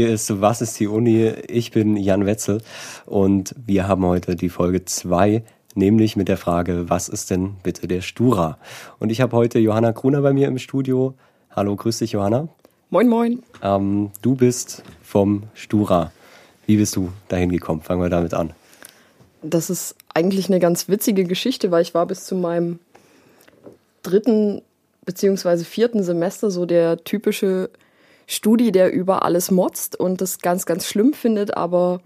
[0.00, 1.30] Hier ist Was ist die Uni?
[1.46, 2.62] Ich bin Jan Wetzel
[3.04, 5.42] und wir haben heute die Folge 2,
[5.74, 8.56] nämlich mit der Frage, was ist denn bitte der Stura?
[8.98, 11.12] Und ich habe heute Johanna Gruner bei mir im Studio.
[11.50, 12.48] Hallo, grüß dich, Johanna.
[12.88, 13.42] Moin, moin.
[13.62, 16.12] Ähm, du bist vom Stura.
[16.64, 17.82] Wie bist du dahin gekommen?
[17.82, 18.54] Fangen wir damit an.
[19.42, 22.78] Das ist eigentlich eine ganz witzige Geschichte, weil ich war bis zu meinem
[24.02, 24.62] dritten
[25.04, 27.68] beziehungsweise vierten Semester so der typische
[28.30, 32.00] Studi, der über alles motzt und das ganz, ganz schlimm findet, aber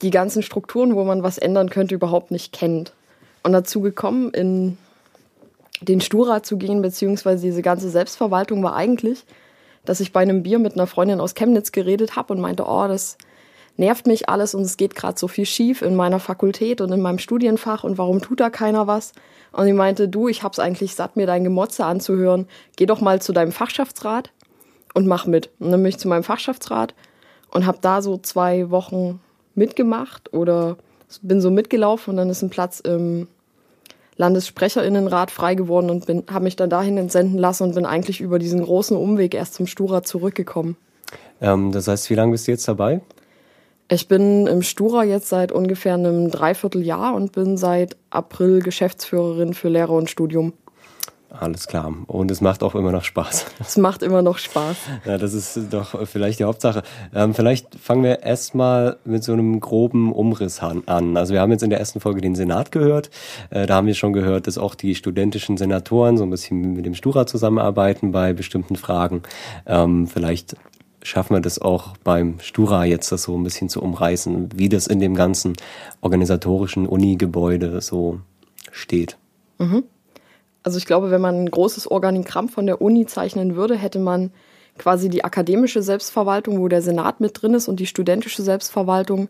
[0.00, 2.94] die ganzen Strukturen, wo man was ändern könnte, überhaupt nicht kennt.
[3.42, 4.78] Und dazu gekommen, in
[5.82, 9.26] den Stura zu gehen, beziehungsweise diese ganze Selbstverwaltung war eigentlich,
[9.84, 12.88] dass ich bei einem Bier mit einer Freundin aus Chemnitz geredet habe und meinte, oh,
[12.88, 13.18] das
[13.76, 17.02] nervt mich alles und es geht gerade so viel schief in meiner Fakultät und in
[17.02, 19.12] meinem Studienfach und warum tut da keiner was?
[19.52, 22.48] Und sie meinte, du, ich hab's eigentlich satt, mir dein Gemotze anzuhören.
[22.76, 24.30] Geh doch mal zu deinem Fachschaftsrat
[24.98, 25.48] und mach mit.
[25.60, 26.92] Und dann bin ich zu meinem Fachschaftsrat
[27.52, 29.20] und habe da so zwei Wochen
[29.54, 30.76] mitgemacht oder
[31.22, 33.28] bin so mitgelaufen und dann ist ein Platz im
[34.16, 38.60] Landessprecherinnenrat frei geworden und habe mich dann dahin entsenden lassen und bin eigentlich über diesen
[38.60, 40.76] großen Umweg erst zum Stura zurückgekommen.
[41.40, 43.00] Ähm, das heißt, wie lange bist du jetzt dabei?
[43.88, 49.68] Ich bin im Stura jetzt seit ungefähr einem Dreivierteljahr und bin seit April Geschäftsführerin für
[49.68, 50.52] Lehrer und Studium.
[51.30, 51.92] Alles klar.
[52.06, 53.46] Und es macht auch immer noch Spaß.
[53.60, 54.76] Es macht immer noch Spaß.
[55.04, 56.82] Ja, das ist doch vielleicht die Hauptsache.
[57.14, 61.16] Ähm, vielleicht fangen wir erstmal mit so einem groben Umriss an.
[61.16, 63.10] Also wir haben jetzt in der ersten Folge den Senat gehört.
[63.50, 66.86] Äh, da haben wir schon gehört, dass auch die studentischen Senatoren so ein bisschen mit
[66.86, 69.22] dem Stura zusammenarbeiten bei bestimmten Fragen.
[69.66, 70.56] Ähm, vielleicht
[71.02, 74.86] schaffen wir das auch beim Stura jetzt das so ein bisschen zu umreißen, wie das
[74.86, 75.54] in dem ganzen
[76.00, 78.20] organisatorischen Uni-Gebäude so
[78.72, 79.18] steht.
[79.58, 79.84] Mhm.
[80.62, 84.32] Also ich glaube, wenn man ein großes Organigramm von der Uni zeichnen würde, hätte man
[84.76, 89.28] quasi die akademische Selbstverwaltung, wo der Senat mit drin ist und die studentische Selbstverwaltung,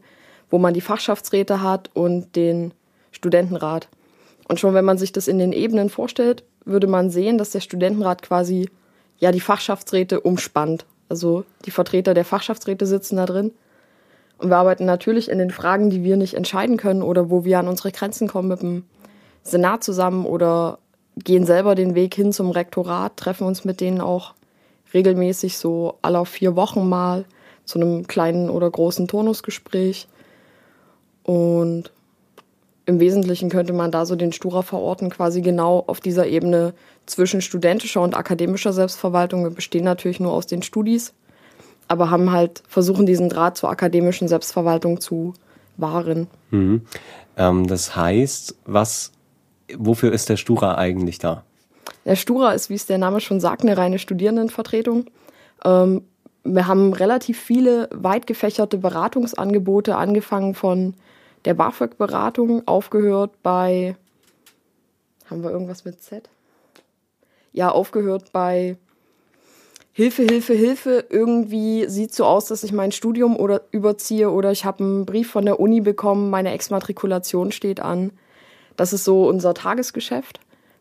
[0.50, 2.72] wo man die Fachschaftsräte hat und den
[3.12, 3.88] Studentenrat.
[4.48, 7.60] Und schon wenn man sich das in den Ebenen vorstellt, würde man sehen, dass der
[7.60, 8.68] Studentenrat quasi
[9.18, 13.52] ja die Fachschaftsräte umspannt also die Vertreter der Fachschaftsräte sitzen da drin.
[14.38, 17.58] Und wir arbeiten natürlich in den Fragen, die wir nicht entscheiden können oder wo wir
[17.58, 18.84] an unsere Grenzen kommen mit dem
[19.42, 20.78] Senat zusammen oder
[21.24, 24.34] gehen selber den Weg hin zum Rektorat, treffen uns mit denen auch
[24.94, 27.24] regelmäßig so alle vier Wochen mal
[27.64, 30.08] zu einem kleinen oder großen Turnusgespräch.
[31.22, 31.92] Und
[32.86, 36.72] im Wesentlichen könnte man da so den Stura verorten, quasi genau auf dieser Ebene
[37.04, 39.44] zwischen studentischer und akademischer Selbstverwaltung.
[39.44, 41.12] Wir bestehen natürlich nur aus den Studis,
[41.86, 45.34] aber haben halt versuchen, diesen Draht zur akademischen Selbstverwaltung zu
[45.76, 46.28] wahren.
[46.50, 46.82] Mhm.
[47.36, 49.12] Ähm, das heißt, was,
[49.76, 51.44] wofür ist der Stura eigentlich da?
[52.04, 55.06] Der Stura ist, wie es der Name schon sagt, eine reine Studierendenvertretung.
[55.64, 56.02] Ähm,
[56.44, 60.94] wir haben relativ viele weit gefächerte Beratungsangebote, angefangen von
[61.44, 63.96] der BAföG-Beratung aufgehört bei,
[65.26, 66.28] haben wir irgendwas mit Z?
[67.52, 68.76] Ja, aufgehört bei
[69.92, 71.06] Hilfe, Hilfe, Hilfe.
[71.10, 75.30] Irgendwie sieht so aus, dass ich mein Studium oder überziehe oder ich habe einen Brief
[75.30, 78.12] von der Uni bekommen, meine Exmatrikulation steht an.
[78.78, 80.38] Das ist so unser Tagesgeschäft,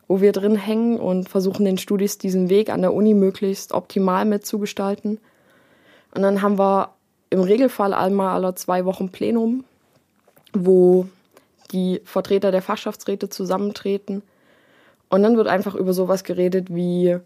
[0.08, 4.24] wo wir drin hängen und versuchen den Studis diesen Weg an der Uni möglichst optimal
[4.24, 5.20] mitzugestalten.
[6.14, 6.92] Und dann haben wir
[7.32, 9.64] im Regelfall einmal alle zwei Wochen Plenum,
[10.54, 11.08] wo
[11.72, 14.22] die Vertreter der Fachschaftsräte zusammentreten.
[15.10, 17.18] Und dann wird einfach über sowas geredet wie,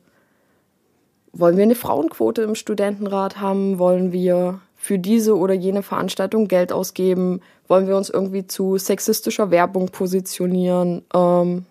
[1.33, 3.77] wollen wir eine Frauenquote im Studentenrat haben?
[3.77, 7.41] Wollen wir für diese oder jene Veranstaltung Geld ausgeben?
[7.71, 11.03] Wollen wir uns irgendwie zu sexistischer Werbung positionieren?
[11.13, 11.65] Ähm,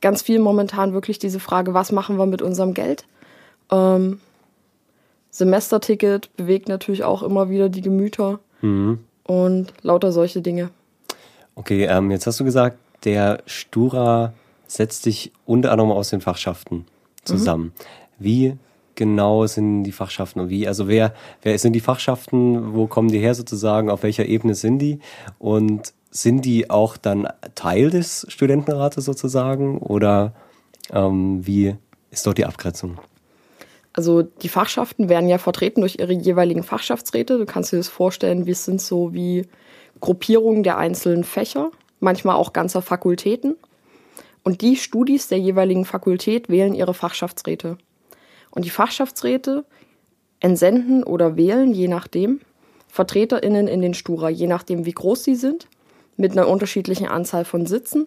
[0.00, 3.06] ganz viel momentan wirklich diese Frage, was machen wir mit unserem Geld?
[3.72, 4.20] Ähm,
[5.30, 8.38] Semesterticket bewegt natürlich auch immer wieder die Gemüter.
[8.60, 10.70] Mhm und lauter solche Dinge.
[11.54, 14.32] Okay, ähm, jetzt hast du gesagt, der Stura
[14.66, 16.86] setzt sich unter anderem aus den Fachschaften
[17.24, 17.64] zusammen.
[17.64, 17.72] Mhm.
[18.18, 18.56] Wie
[18.98, 23.20] genau sind die Fachschaften und wie, also wer, wer sind die Fachschaften, wo kommen die
[23.20, 24.98] her sozusagen, auf welcher Ebene sind die
[25.38, 30.34] und sind die auch dann Teil des Studentenrates sozusagen oder
[30.92, 31.76] ähm, wie
[32.10, 32.98] ist dort die Abgrenzung?
[33.92, 37.38] Also die Fachschaften werden ja vertreten durch ihre jeweiligen Fachschaftsräte.
[37.38, 39.46] Du kannst dir das vorstellen, wir sind so wie
[40.00, 41.70] Gruppierungen der einzelnen Fächer,
[42.00, 43.56] manchmal auch ganzer Fakultäten.
[44.42, 47.78] Und die Studis der jeweiligen Fakultät wählen ihre Fachschaftsräte.
[48.50, 49.64] Und die Fachschaftsräte
[50.40, 52.40] entsenden oder wählen, je nachdem,
[52.88, 55.68] VertreterInnen in den Stura, je nachdem, wie groß sie sind,
[56.16, 58.06] mit einer unterschiedlichen Anzahl von Sitzen.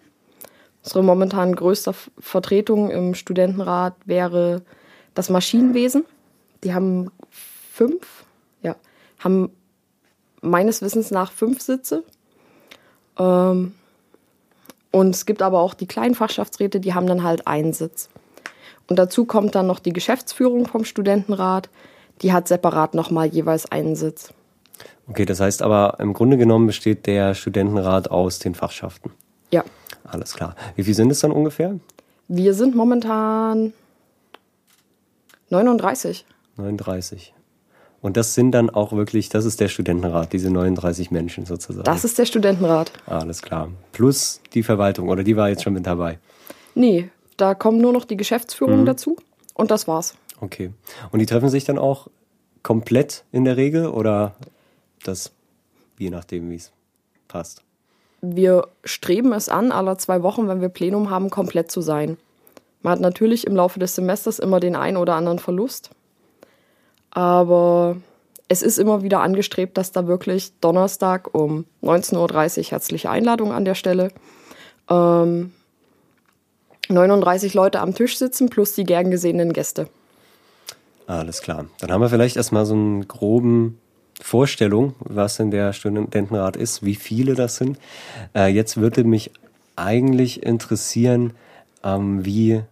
[0.82, 4.62] Unsere momentan größte Vertretung im Studentenrat wäre
[5.14, 6.04] das Maschinenwesen.
[6.64, 8.24] Die haben fünf,
[8.62, 8.76] ja,
[9.20, 9.50] haben
[10.40, 12.04] meines Wissens nach fünf Sitze.
[13.18, 13.74] Ähm,
[14.90, 18.10] und es gibt aber auch die kleinen Fachschaftsräte, die haben dann halt einen Sitz.
[18.92, 21.70] Und dazu kommt dann noch die Geschäftsführung vom Studentenrat,
[22.20, 24.34] die hat separat nochmal jeweils einen Sitz.
[25.08, 29.10] Okay, das heißt aber im Grunde genommen besteht der Studentenrat aus den Fachschaften.
[29.50, 29.64] Ja.
[30.04, 30.56] Alles klar.
[30.76, 31.80] Wie viel sind es dann ungefähr?
[32.28, 33.72] Wir sind momentan
[35.48, 36.26] 39.
[36.58, 37.32] 39.
[38.02, 41.84] Und das sind dann auch wirklich, das ist der Studentenrat, diese 39 Menschen sozusagen.
[41.84, 42.92] Das ist der Studentenrat.
[43.06, 43.70] Alles klar.
[43.92, 46.18] Plus die Verwaltung, oder die war jetzt schon mit dabei?
[46.74, 48.86] Nee, da kommt nur noch die Geschäftsführung mhm.
[48.86, 49.16] dazu
[49.54, 50.14] und das war's.
[50.40, 50.72] Okay.
[51.10, 52.08] Und die treffen sich dann auch
[52.62, 54.34] komplett in der Regel oder
[55.04, 55.32] das
[55.98, 56.72] je nachdem, wie es
[57.28, 57.62] passt?
[58.20, 62.18] Wir streben es an, alle zwei Wochen, wenn wir Plenum haben, komplett zu sein.
[62.82, 65.90] Man hat natürlich im Laufe des Semesters immer den einen oder anderen Verlust.
[67.10, 67.96] Aber
[68.48, 73.64] es ist immer wieder angestrebt, dass da wirklich Donnerstag um 19.30 Uhr herzliche Einladung an
[73.64, 74.10] der Stelle.
[74.88, 75.52] Ähm,
[76.88, 79.88] 39 Leute am Tisch sitzen plus die gern gesehenen Gäste.
[81.06, 81.66] Alles klar.
[81.80, 83.78] Dann haben wir vielleicht erstmal so einen groben
[84.20, 87.78] Vorstellung, was denn der Studentenrat ist, wie viele das sind.
[88.34, 89.30] Äh, jetzt würde mich
[89.76, 91.32] eigentlich interessieren,
[91.82, 92.62] ähm, wie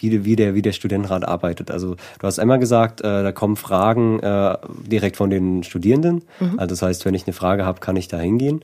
[0.00, 1.70] wie, wie, der, wie der Studentenrat arbeitet.
[1.70, 6.22] Also du hast einmal gesagt, äh, da kommen Fragen äh, direkt von den Studierenden.
[6.40, 6.58] Mhm.
[6.58, 8.62] Also das heißt, wenn ich eine Frage habe, kann ich da hingehen.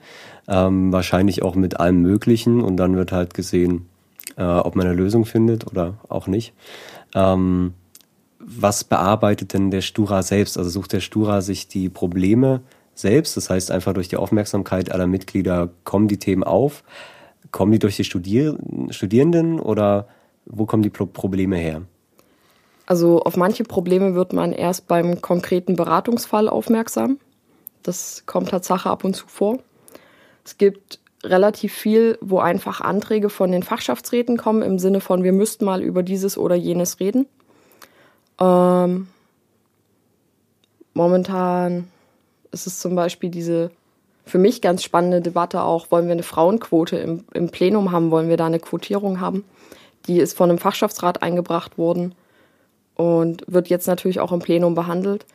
[0.49, 3.87] Ähm, wahrscheinlich auch mit allem Möglichen und dann wird halt gesehen,
[4.37, 6.53] äh, ob man eine Lösung findet oder auch nicht.
[7.15, 7.75] Ähm,
[8.39, 10.59] was bearbeitet denn der Stura selbst?
[10.59, 12.61] Also sucht der Stura sich die Probleme
[12.95, 13.37] selbst?
[13.37, 16.85] Das heißt, einfach durch die Aufmerksamkeit aller Mitglieder kommen die Themen auf.
[17.51, 18.57] Kommen die durch die Studier
[18.91, 20.09] Studierenden oder
[20.45, 21.83] wo kommen die Probleme her?
[22.87, 27.19] Also auf manche Probleme wird man erst beim konkreten Beratungsfall aufmerksam.
[27.83, 29.59] Das kommt Tatsache ab und zu vor.
[30.45, 35.33] Es gibt relativ viel, wo einfach Anträge von den Fachschaftsräten kommen im Sinne von, wir
[35.33, 37.27] müssten mal über dieses oder jenes reden.
[38.41, 39.09] Ähm,
[40.95, 41.89] momentan
[42.53, 43.71] ist es zum Beispiel diese
[44.27, 48.29] für mich ganz spannende Debatte auch, wollen wir eine Frauenquote im, im Plenum haben, wollen
[48.29, 49.45] wir da eine Quotierung haben?
[50.07, 52.15] Die ist von einem Fachschaftsrat eingebracht worden
[52.97, 55.27] und wird jetzt natürlich auch im Plenum behandelt.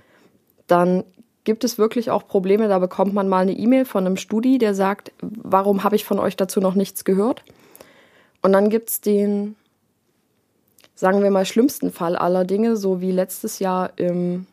[0.68, 1.06] Dann
[1.44, 4.74] gibt es wirklich auch Probleme, da bekommt man mal eine E-Mail von einem Studi, der
[4.74, 7.44] sagt, warum habe ich von euch dazu noch nichts gehört?
[8.42, 9.56] Und dann gibt es den,
[10.96, 14.46] sagen wir mal, schlimmsten Fall aller Dinge, so wie letztes Jahr im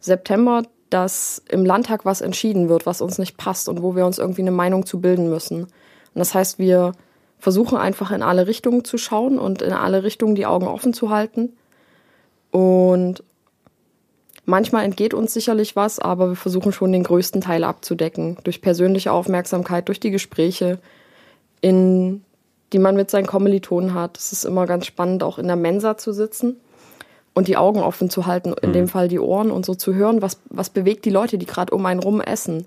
[0.00, 4.18] September, dass im Landtag was entschieden wird, was uns nicht passt und wo wir uns
[4.18, 5.62] irgendwie eine Meinung zu bilden müssen.
[5.62, 5.70] Und
[6.14, 6.92] das heißt, wir
[7.38, 11.10] versuchen einfach in alle Richtungen zu schauen und in alle Richtungen die Augen offen zu
[11.10, 11.56] halten.
[12.50, 13.24] Und
[14.52, 18.36] manchmal entgeht uns sicherlich was, aber wir versuchen schon den größten Teil abzudecken.
[18.44, 20.78] Durch persönliche Aufmerksamkeit, durch die Gespräche,
[21.62, 22.22] in,
[22.74, 24.18] die man mit seinen Kommilitonen hat.
[24.18, 26.60] Es ist immer ganz spannend, auch in der Mensa zu sitzen
[27.32, 28.74] und die Augen offen zu halten, in mhm.
[28.74, 31.74] dem Fall die Ohren und so zu hören, was, was bewegt die Leute, die gerade
[31.74, 32.66] um einen rum essen.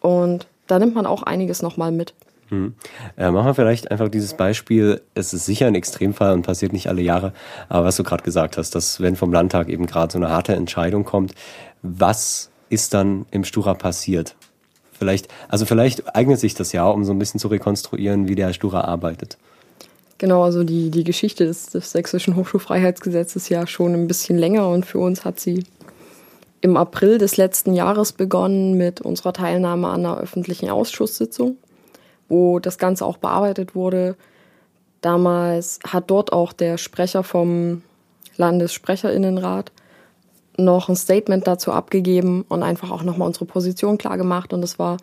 [0.00, 2.14] Und da nimmt man auch einiges nochmal mit.
[2.48, 2.74] Hm.
[3.16, 5.02] Äh, machen wir vielleicht einfach dieses Beispiel.
[5.14, 7.32] Es ist sicher ein Extremfall und passiert nicht alle Jahre.
[7.68, 10.54] Aber was du gerade gesagt hast, dass wenn vom Landtag eben gerade so eine harte
[10.54, 11.34] Entscheidung kommt,
[11.82, 14.34] was ist dann im Stura passiert?
[14.92, 18.52] Vielleicht, also vielleicht eignet sich das ja, um so ein bisschen zu rekonstruieren, wie der
[18.52, 19.38] Stura arbeitet.
[20.16, 24.84] Genau, also die, die Geschichte des, des Sächsischen Hochschulfreiheitsgesetzes ja schon ein bisschen länger und
[24.84, 25.64] für uns hat sie
[26.60, 31.56] im April des letzten Jahres begonnen mit unserer Teilnahme an einer öffentlichen Ausschusssitzung
[32.28, 34.16] wo das Ganze auch bearbeitet wurde.
[35.00, 37.82] Damals hat dort auch der Sprecher vom
[38.36, 39.72] Landessprecherinnenrat
[40.56, 44.52] noch ein Statement dazu abgegeben und einfach auch nochmal unsere Position klar gemacht.
[44.52, 44.96] Und es war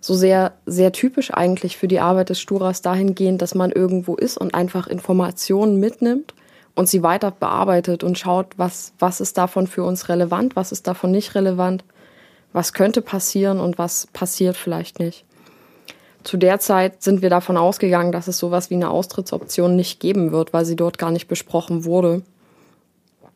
[0.00, 4.36] so sehr, sehr typisch eigentlich für die Arbeit des Sturas dahingehend, dass man irgendwo ist
[4.36, 6.34] und einfach Informationen mitnimmt
[6.74, 10.88] und sie weiter bearbeitet und schaut, was, was ist davon für uns relevant, was ist
[10.88, 11.84] davon nicht relevant,
[12.52, 15.24] was könnte passieren und was passiert vielleicht nicht
[16.24, 20.32] zu der Zeit sind wir davon ausgegangen, dass es sowas wie eine Austrittsoption nicht geben
[20.32, 22.22] wird, weil sie dort gar nicht besprochen wurde.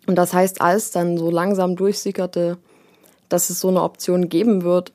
[0.06, 2.58] Und das heißt, als dann so langsam durchsickerte,
[3.28, 4.92] dass es so eine Option geben wird,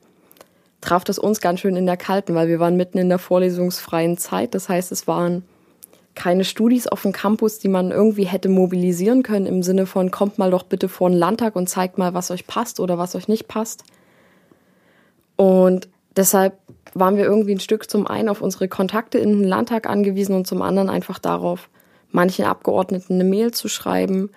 [0.79, 4.17] traf das uns ganz schön in der Kalten, weil wir waren mitten in der vorlesungsfreien
[4.17, 4.55] Zeit.
[4.55, 5.43] Das heißt, es waren
[6.15, 10.38] keine Studis auf dem Campus, die man irgendwie hätte mobilisieren können im Sinne von, kommt
[10.38, 13.27] mal doch bitte vor den Landtag und zeigt mal, was euch passt oder was euch
[13.27, 13.83] nicht passt.
[15.36, 16.57] Und deshalb
[16.93, 20.48] waren wir irgendwie ein Stück zum einen auf unsere Kontakte in den Landtag angewiesen und
[20.48, 21.69] zum anderen einfach darauf,
[22.12, 24.29] manchen Abgeordneten eine Mail zu schreiben,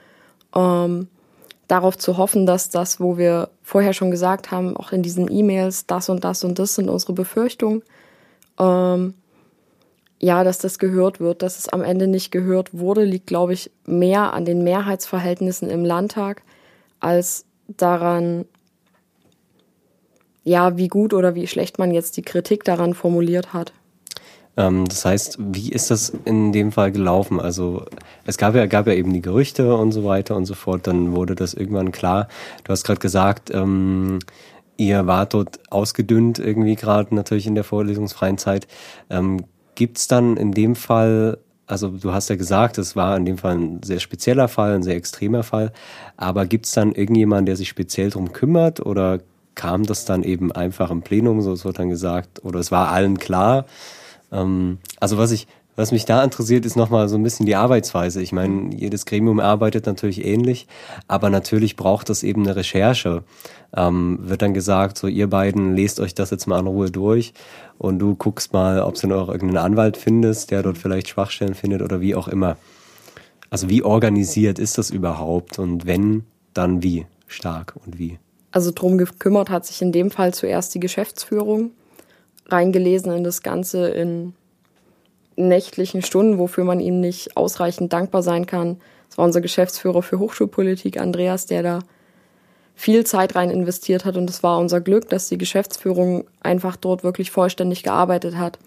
[0.54, 1.08] ähm,
[1.68, 5.86] darauf zu hoffen, dass das, wo wir vorher schon gesagt haben, auch in diesen E-Mails,
[5.86, 7.82] das und das und das sind unsere Befürchtungen,
[8.58, 9.14] ähm,
[10.20, 11.42] ja, dass das gehört wird.
[11.42, 15.84] Dass es am Ende nicht gehört wurde, liegt, glaube ich, mehr an den Mehrheitsverhältnissen im
[15.84, 16.42] Landtag
[17.00, 18.44] als daran,
[20.44, 23.72] ja, wie gut oder wie schlecht man jetzt die Kritik daran formuliert hat.
[24.56, 27.40] Ähm, das heißt, wie ist das in dem Fall gelaufen?
[27.40, 27.84] Also
[28.24, 30.86] es gab ja, gab ja eben die Gerüchte und so weiter und so fort.
[30.86, 32.28] Dann wurde das irgendwann klar.
[32.62, 34.20] Du hast gerade gesagt, ähm,
[34.76, 38.66] ihr wart dort ausgedünnt irgendwie gerade natürlich in der vorlesungsfreien Zeit.
[39.10, 43.24] Ähm, Gibt es dann in dem Fall also du hast ja gesagt, es war in
[43.24, 45.72] dem Fall ein sehr spezieller Fall, ein sehr extremer Fall.
[46.18, 49.20] Aber gibt es dann irgendjemanden, der sich speziell darum kümmert oder
[49.54, 52.90] kam das dann eben einfach im Plenum, so es wird dann gesagt, oder es war
[52.90, 53.66] allen klar?
[54.32, 55.46] Ähm, also was ich,
[55.76, 58.22] was mich da interessiert, ist nochmal so ein bisschen die Arbeitsweise.
[58.22, 60.68] Ich meine, jedes Gremium arbeitet natürlich ähnlich,
[61.08, 63.24] aber natürlich braucht das eben eine Recherche.
[63.76, 67.34] Ähm, wird dann gesagt, so ihr beiden lest euch das jetzt mal in Ruhe durch
[67.78, 71.82] und du guckst mal, ob du noch irgendeinen Anwalt findest, der dort vielleicht Schwachstellen findet
[71.82, 72.56] oder wie auch immer.
[73.50, 78.18] Also wie organisiert ist das überhaupt und wenn, dann wie stark und wie?
[78.54, 81.72] Also drum gekümmert hat sich in dem Fall zuerst die Geschäftsführung
[82.46, 84.32] reingelesen in das Ganze in
[85.34, 88.76] nächtlichen Stunden, wofür man ihm nicht ausreichend dankbar sein kann.
[89.08, 91.78] Das war unser Geschäftsführer für Hochschulpolitik, Andreas, der da
[92.76, 94.16] viel Zeit rein investiert hat.
[94.16, 98.60] Und es war unser Glück, dass die Geschäftsführung einfach dort wirklich vollständig gearbeitet hat.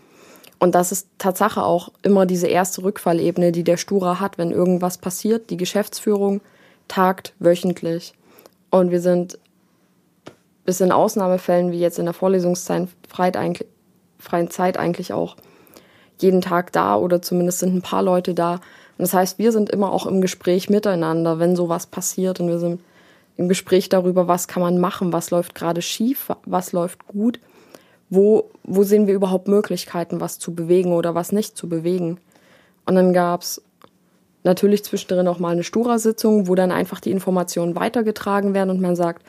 [0.60, 4.98] Und das ist Tatsache auch immer diese erste Rückfallebene, die der Stura hat, wenn irgendwas
[4.98, 5.50] passiert.
[5.50, 6.42] Die Geschäftsführung
[6.90, 8.14] tagt wöchentlich.
[8.70, 9.40] Und wir sind
[10.68, 15.38] bis in Ausnahmefällen, wie jetzt in der Vorlesungszeit, freien Zeit eigentlich auch
[16.20, 18.56] jeden Tag da oder zumindest sind ein paar Leute da.
[18.56, 18.60] Und
[18.98, 22.82] das heißt, wir sind immer auch im Gespräch miteinander, wenn sowas passiert und wir sind
[23.38, 27.40] im Gespräch darüber, was kann man machen, was läuft gerade schief, was läuft gut,
[28.10, 32.20] wo, wo sehen wir überhaupt Möglichkeiten, was zu bewegen oder was nicht zu bewegen.
[32.86, 33.62] Und dann gab's
[34.44, 38.98] natürlich zwischendrin auch mal eine Stura-Sitzung, wo dann einfach die Informationen weitergetragen werden und man
[38.98, 39.24] sagt,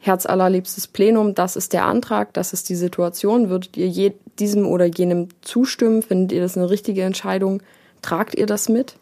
[0.00, 3.50] Herz allerliebstes Plenum, das ist der Antrag, das ist die Situation.
[3.50, 6.02] Würdet ihr diesem oder jenem zustimmen?
[6.02, 7.62] Findet ihr das eine richtige Entscheidung?
[8.00, 8.94] Tragt ihr das mit?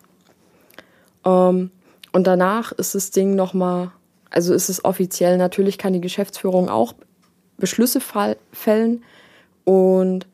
[1.24, 1.70] Ähm,
[2.12, 3.90] und danach ist das Ding nochmal,
[4.30, 6.94] also ist es offiziell, natürlich kann die Geschäftsführung auch
[7.58, 8.00] Beschlüsse
[8.52, 9.02] fällen
[9.64, 10.26] und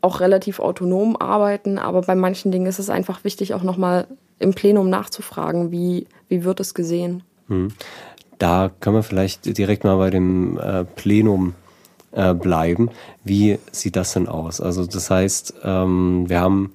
[0.00, 4.06] auch relativ autonom arbeiten, aber bei manchen Dingen ist es einfach wichtig, auch nochmal
[4.38, 7.22] im Plenum nachzufragen, wie, wie wird es gesehen.
[7.48, 7.72] Hm.
[8.38, 11.54] Da können wir vielleicht direkt mal bei dem äh, Plenum
[12.12, 12.90] äh, bleiben.
[13.24, 14.60] Wie sieht das denn aus?
[14.60, 16.72] Also das heißt, ähm, wir haben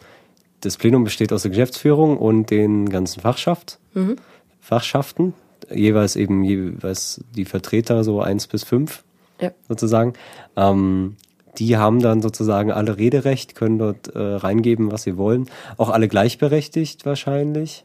[0.62, 4.16] das Plenum besteht aus der Geschäftsführung und den ganzen Fachschaft, mhm.
[4.62, 5.34] Fachschaften,
[5.70, 9.04] jeweils eben jeweils die Vertreter so eins bis fünf
[9.42, 9.52] ja.
[9.68, 10.14] sozusagen.
[10.56, 11.18] Ähm,
[11.58, 15.50] die haben dann sozusagen alle Rederecht, können dort äh, reingeben, was sie wollen.
[15.78, 17.84] Auch alle gleichberechtigt wahrscheinlich.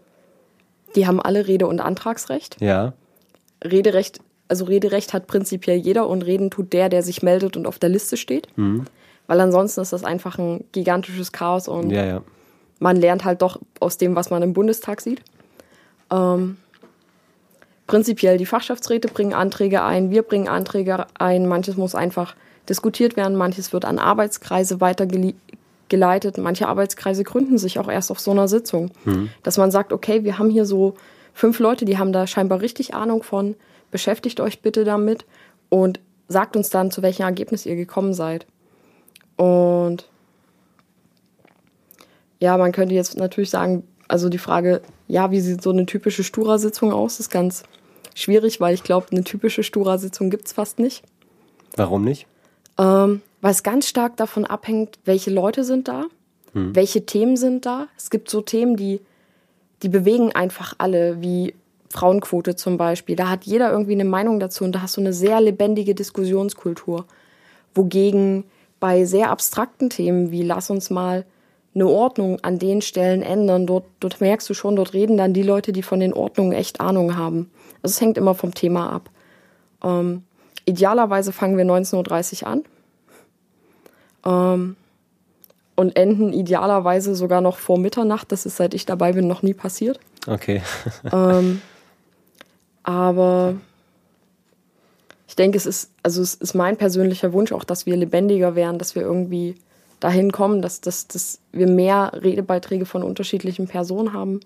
[0.96, 2.60] Die haben alle Rede- und Antragsrecht.
[2.60, 2.94] Ja.
[3.64, 7.78] Rederecht, also Rederecht hat prinzipiell jeder und reden tut der, der sich meldet und auf
[7.78, 8.48] der Liste steht.
[8.56, 8.84] Mhm.
[9.26, 12.22] Weil ansonsten ist das einfach ein gigantisches Chaos und ja, ja.
[12.80, 15.20] man lernt halt doch aus dem, was man im Bundestag sieht.
[16.10, 16.56] Ähm,
[17.86, 22.34] prinzipiell die Fachschaftsräte bringen Anträge ein, wir bringen Anträge ein, manches muss einfach
[22.68, 28.30] diskutiert werden, manches wird an Arbeitskreise weitergeleitet, manche Arbeitskreise gründen sich auch erst auf so
[28.30, 29.30] einer Sitzung, mhm.
[29.42, 30.94] dass man sagt, okay, wir haben hier so
[31.38, 33.54] fünf Leute, die haben da scheinbar richtig Ahnung von.
[33.92, 35.24] Beschäftigt euch bitte damit
[35.68, 38.44] und sagt uns dann, zu welchem Ergebnis ihr gekommen seid.
[39.36, 40.08] Und
[42.40, 46.24] ja, man könnte jetzt natürlich sagen, also die Frage, ja, wie sieht so eine typische
[46.24, 47.62] Stura-Sitzung aus, ist ganz
[48.14, 51.04] schwierig, weil ich glaube, eine typische Stura-Sitzung gibt es fast nicht.
[51.76, 52.26] Warum nicht?
[52.78, 56.06] Ähm, weil es ganz stark davon abhängt, welche Leute sind da,
[56.52, 56.74] hm.
[56.74, 57.86] welche Themen sind da.
[57.96, 59.00] Es gibt so Themen, die
[59.82, 61.54] die bewegen einfach alle, wie
[61.90, 63.16] Frauenquote zum Beispiel.
[63.16, 67.06] Da hat jeder irgendwie eine Meinung dazu und da hast du eine sehr lebendige Diskussionskultur.
[67.74, 68.44] Wogegen
[68.80, 71.24] bei sehr abstrakten Themen wie lass uns mal
[71.74, 75.42] eine Ordnung an den Stellen ändern, dort, dort merkst du schon, dort reden dann die
[75.42, 77.50] Leute, die von den Ordnungen echt Ahnung haben.
[77.82, 79.10] Also es hängt immer vom Thema ab.
[79.84, 80.24] Ähm,
[80.64, 82.64] idealerweise fangen wir 19.30 Uhr an.
[84.26, 84.76] Ähm,
[85.78, 88.32] und enden idealerweise sogar noch vor Mitternacht.
[88.32, 90.00] Das ist, seit ich dabei bin, noch nie passiert.
[90.26, 90.60] Okay.
[91.12, 91.62] ähm,
[92.82, 93.54] aber
[95.28, 98.78] ich denke, es ist, also es ist mein persönlicher Wunsch auch, dass wir lebendiger werden,
[98.78, 99.54] dass wir irgendwie
[100.00, 104.40] dahin kommen, dass, dass, dass wir mehr Redebeiträge von unterschiedlichen Personen haben.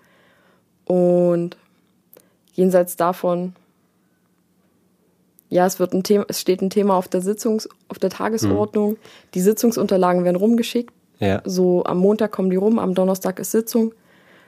[0.85, 1.57] Und
[2.53, 3.55] jenseits davon,
[5.49, 8.91] ja, es wird ein Thema, es steht ein Thema auf der Sitzungs-, auf der Tagesordnung.
[8.91, 8.99] Mhm.
[9.33, 10.93] Die Sitzungsunterlagen werden rumgeschickt.
[11.23, 11.41] Ja.
[11.45, 13.95] So am Montag kommen die rum, am Donnerstag ist Sitzung.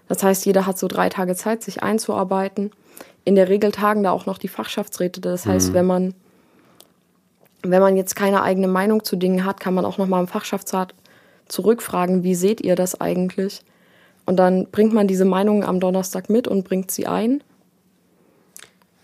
[0.09, 2.73] Das heißt, jeder hat so drei Tage Zeit, sich einzuarbeiten.
[3.25, 5.21] In der Regel tagen da auch noch die Fachschaftsräte.
[5.21, 5.75] Das heißt, mhm.
[5.75, 6.15] wenn man
[7.63, 10.95] wenn man jetzt keine eigene Meinung zu Dingen hat, kann man auch nochmal im Fachschaftsrat
[11.47, 13.63] zurückfragen, wie seht ihr das eigentlich?
[14.27, 17.43] Und dann bringt man diese Meinungen am Donnerstag mit und bringt sie ein.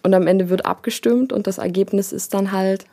[0.03, 2.85] Und am Ende wird abgestimmt und das Ergebnis ist dann halt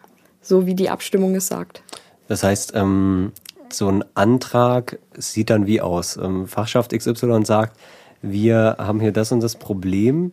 [0.42, 1.82] so, wie die Abstimmung es sagt.
[2.30, 3.34] Das heißt, ähm,
[3.74, 6.18] so ein Antrag sieht dann wie aus?
[6.18, 7.78] Ähm, Fachschaft XY sagt,
[8.22, 10.32] wir haben hier das und das Problem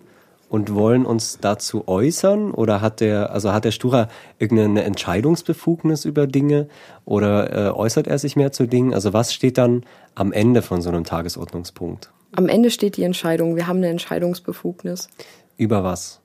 [0.48, 2.52] und wollen uns dazu äußern?
[2.52, 6.68] Oder hat der, also hat der Stura irgendeine Entscheidungsbefugnis über Dinge
[7.04, 8.94] oder äh, äußert er sich mehr zu Dingen?
[8.94, 12.12] Also was steht dann am Ende von so einem Tagesordnungspunkt?
[12.36, 13.56] Am Ende steht die Entscheidung.
[13.56, 15.08] Wir haben eine Entscheidungsbefugnis.
[15.56, 16.20] Über was?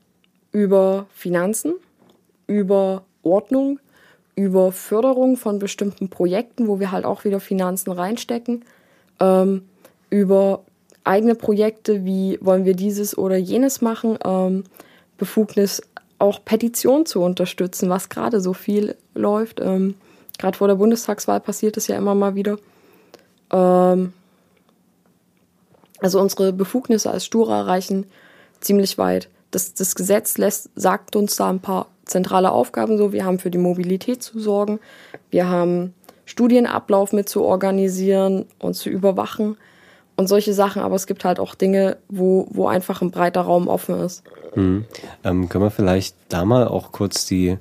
[0.52, 1.74] Über Finanzen,
[2.48, 3.80] über Ordnung,
[4.40, 8.64] über Förderung von bestimmten Projekten, wo wir halt auch wieder Finanzen reinstecken,
[9.20, 9.64] ähm,
[10.10, 10.62] über
[11.04, 14.64] eigene Projekte, wie wollen wir dieses oder jenes machen, ähm,
[15.18, 15.82] Befugnis
[16.20, 19.60] auch Petitionen zu unterstützen, was gerade so viel läuft.
[19.60, 19.96] Ähm,
[20.38, 22.58] gerade vor der Bundestagswahl passiert es ja immer mal wieder.
[23.52, 24.14] Ähm,
[26.00, 28.06] also unsere Befugnisse als Stura reichen
[28.62, 29.28] ziemlich weit.
[29.52, 33.14] Das, das Gesetz lässt, sagt uns da ein paar zentrale Aufgaben so.
[33.14, 34.80] Wir haben für die Mobilität zu sorgen.
[35.30, 35.94] Wir haben
[36.26, 39.58] Studienablauf mit zu organisieren und zu überwachen
[40.16, 43.68] und solche Sachen, aber es gibt halt auch Dinge, wo, wo einfach ein breiter Raum
[43.68, 44.24] offen ist.
[44.54, 44.86] Hm.
[45.24, 47.58] Ähm, können wir vielleicht da mal auch kurz die,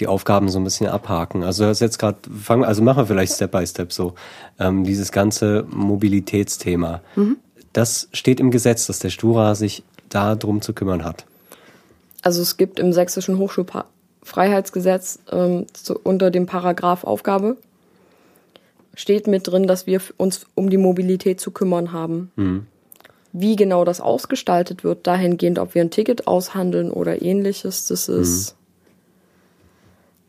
[0.00, 1.42] die Aufgaben so ein bisschen abhaken?
[1.42, 4.14] Also das jetzt gerade fangen, also machen wir vielleicht Step by Step so.
[4.60, 7.00] Ähm, dieses ganze Mobilitätsthema.
[7.16, 7.38] Mhm.
[7.72, 11.24] Das steht im Gesetz, dass der Stura sich da drum zu kümmern hat.
[12.24, 17.58] Also es gibt im sächsischen Hochschulfreiheitsgesetz ähm, so unter dem Paragraph Aufgabe
[18.94, 22.32] steht mit drin, dass wir uns um die Mobilität zu kümmern haben.
[22.36, 22.66] Mhm.
[23.32, 28.52] Wie genau das ausgestaltet wird, dahingehend, ob wir ein Ticket aushandeln oder ähnliches, das ist,
[28.52, 28.58] mhm.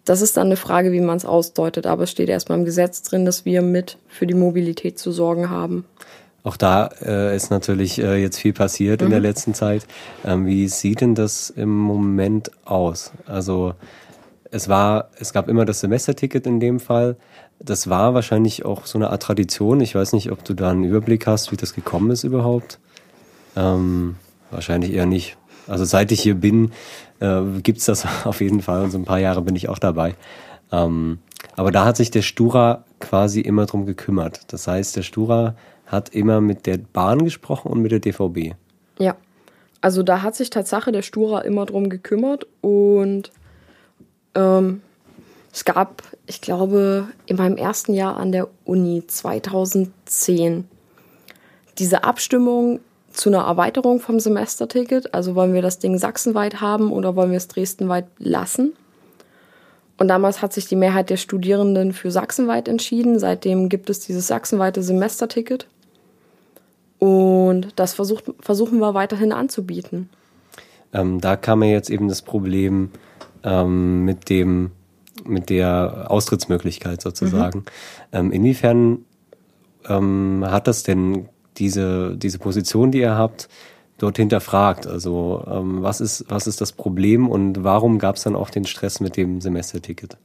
[0.04, 1.88] das ist dann eine Frage, wie man es ausdeutet.
[1.88, 5.50] Aber es steht erstmal im Gesetz drin, dass wir mit für die Mobilität zu sorgen
[5.50, 5.86] haben.
[6.46, 9.08] Auch da äh, ist natürlich äh, jetzt viel passiert mhm.
[9.08, 9.26] in der mhm.
[9.26, 9.86] letzten Zeit.
[10.24, 13.12] Ähm, wie sieht denn das im Moment aus?
[13.26, 13.74] Also
[14.52, 17.18] es war, es gab immer das Semesterticket in dem Fall
[17.60, 19.82] das war wahrscheinlich auch so eine Art Tradition.
[19.82, 22.80] Ich weiß nicht, ob du da einen Überblick hast, wie das gekommen ist überhaupt.
[23.56, 24.16] Ähm,
[24.52, 25.38] wahrscheinlich eher nicht.
[25.68, 26.72] Also seit ich hier bin,
[27.20, 30.16] äh, gibt's das auf jeden Fall und so ein paar Jahre bin ich auch dabei.
[30.72, 31.20] Ähm,
[31.56, 34.42] aber da hat sich der Stura quasi immer drum gekümmert.
[34.52, 35.56] Das heißt, der Stura
[35.86, 38.56] hat immer mit der Bahn gesprochen und mit der DVB.
[39.00, 39.16] Ja,
[39.82, 43.32] also da hat sich Tatsache der Stura immer drum gekümmert und
[44.34, 44.82] ähm,
[45.54, 50.68] es gab, ich glaube, in meinem ersten Jahr an der Uni 2010
[51.78, 52.80] diese Abstimmung
[53.12, 55.14] zu einer Erweiterung vom Semesterticket.
[55.14, 58.74] Also wollen wir das Ding sachsenweit haben oder wollen wir es dresdenweit lassen?
[59.98, 63.18] Und damals hat sich die Mehrheit der Studierenden für sachsenweit entschieden.
[63.18, 65.68] Seitdem gibt es dieses sachsenweite Semesterticket.
[67.00, 70.10] Und das versucht, versuchen wir weiterhin anzubieten.
[70.94, 72.92] Ähm, da kam mir jetzt eben das Problem
[73.44, 74.72] ähm, mit dem
[75.24, 77.60] mit der Austrittsmöglichkeit sozusagen.
[77.60, 77.66] Mhm.
[78.12, 79.06] Ähm, inwiefern
[79.88, 83.48] ähm, hat das denn diese, diese Position, die ihr habt,
[83.98, 84.88] dort hinterfragt?
[84.88, 88.66] Also ähm, was, ist, was ist das Problem und warum gab es dann auch den
[88.66, 90.18] Stress mit dem Semesterticket?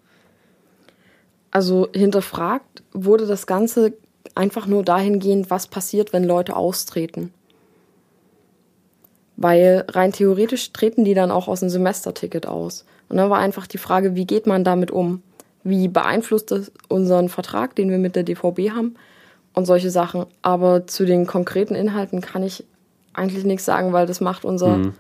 [1.50, 3.94] Also hinterfragt wurde das Ganze
[4.40, 7.30] einfach nur dahingehend, was passiert, wenn Leute austreten.
[9.36, 12.86] Weil rein theoretisch treten die dann auch aus dem Semesterticket aus.
[13.10, 15.22] Und dann war einfach die Frage, wie geht man damit um?
[15.62, 18.94] Wie beeinflusst das unseren Vertrag, den wir mit der DVB haben?
[19.52, 20.24] Und solche Sachen.
[20.40, 22.64] Aber zu den konkreten Inhalten kann ich
[23.12, 24.94] eigentlich nichts sagen, weil das macht unser mhm.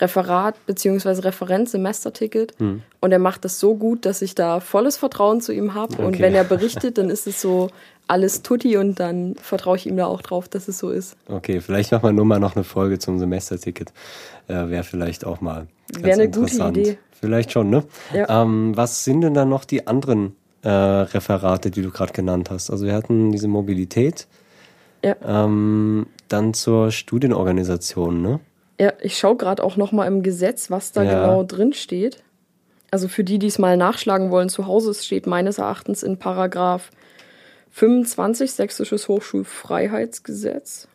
[0.00, 1.20] Referat bzw.
[1.20, 2.60] Referenzsemesterticket.
[2.60, 2.82] Mhm.
[3.00, 5.94] Und er macht das so gut, dass ich da volles Vertrauen zu ihm habe.
[5.94, 6.04] Okay.
[6.04, 7.70] Und wenn er berichtet, dann ist es so
[8.08, 11.16] alles tutti und dann vertraue ich ihm da auch drauf, dass es so ist.
[11.28, 13.92] Okay, vielleicht machen wir nur mal noch eine Folge zum Semesterticket.
[14.48, 15.66] Äh, Wäre vielleicht auch mal
[15.98, 16.98] Wäre eine gute Idee.
[17.12, 17.84] Vielleicht schon, ne?
[18.12, 18.42] Ja.
[18.42, 22.70] Ähm, was sind denn dann noch die anderen äh, Referate, die du gerade genannt hast?
[22.70, 24.26] Also wir hatten diese Mobilität.
[25.04, 25.16] Ja.
[25.24, 28.40] Ähm, dann zur Studienorganisation, ne?
[28.80, 31.20] Ja, ich schaue gerade auch noch mal im Gesetz, was da ja.
[31.20, 32.22] genau drin steht.
[32.90, 36.90] Also für die, die es mal nachschlagen wollen, zu Hause steht meines Erachtens in Paragraph
[37.72, 40.88] 25 Sächsisches Hochschulfreiheitsgesetz.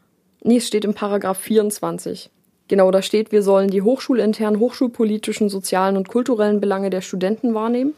[0.43, 2.29] Nee, es steht in Paragraph 24.
[2.67, 7.93] Genau, da steht, wir sollen die hochschulinternen, hochschulpolitischen, sozialen und kulturellen Belange der Studenten wahrnehmen.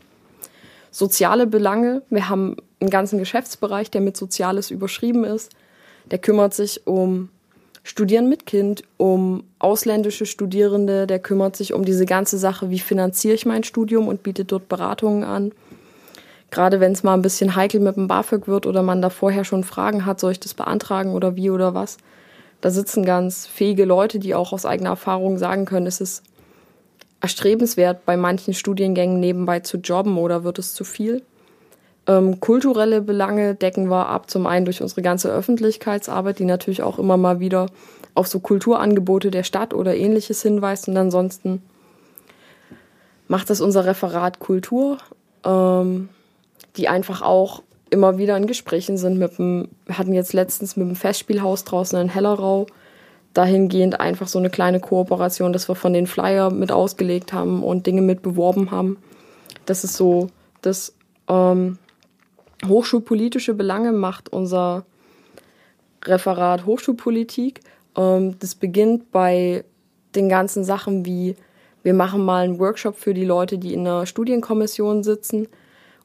[0.92, 5.52] Soziale Belange, wir haben einen ganzen Geschäftsbereich, der mit Soziales überschrieben ist.
[6.10, 7.30] Der kümmert sich um
[7.84, 13.36] Studieren mit Kind, um ausländische Studierende, der kümmert sich um diese ganze Sache, wie finanziere
[13.36, 15.52] ich mein Studium und bietet dort Beratungen an.
[16.52, 19.44] Gerade wenn es mal ein bisschen heikel mit dem BAföG wird oder man da vorher
[19.44, 21.98] schon Fragen hat, soll ich das beantragen oder wie oder was.
[22.62, 26.24] Da sitzen ganz fähige Leute, die auch aus eigener Erfahrung sagen können, es ist
[27.22, 31.22] erstrebenswert, bei manchen Studiengängen nebenbei zu jobben oder wird es zu viel.
[32.08, 36.98] Ähm, kulturelle Belange decken wir ab, zum einen durch unsere ganze Öffentlichkeitsarbeit, die natürlich auch
[36.98, 37.68] immer mal wieder
[38.16, 40.88] auf so Kulturangebote der Stadt oder ähnliches hinweist.
[40.88, 41.62] Und ansonsten
[43.28, 44.98] macht das unser Referat Kultur,
[45.46, 46.10] ähm,
[46.80, 50.88] die einfach auch immer wieder in Gesprächen sind mit dem, wir hatten jetzt letztens mit
[50.88, 52.68] dem Festspielhaus draußen in Hellerau,
[53.34, 57.86] dahingehend einfach so eine kleine Kooperation, dass wir von den Flyer mit ausgelegt haben und
[57.86, 58.98] Dinge mit beworben haben.
[59.65, 60.30] Das ist so
[60.62, 60.96] das
[61.28, 61.78] ähm,
[62.65, 64.86] hochschulpolitische Belange macht unser
[66.06, 67.60] Referat Hochschulpolitik.
[67.98, 69.65] Ähm, das beginnt bei
[70.15, 71.36] den ganzen Sachen wie,
[71.84, 75.50] wir machen mal einen Workshop für die Leute, die in einer Studienkommission sitzen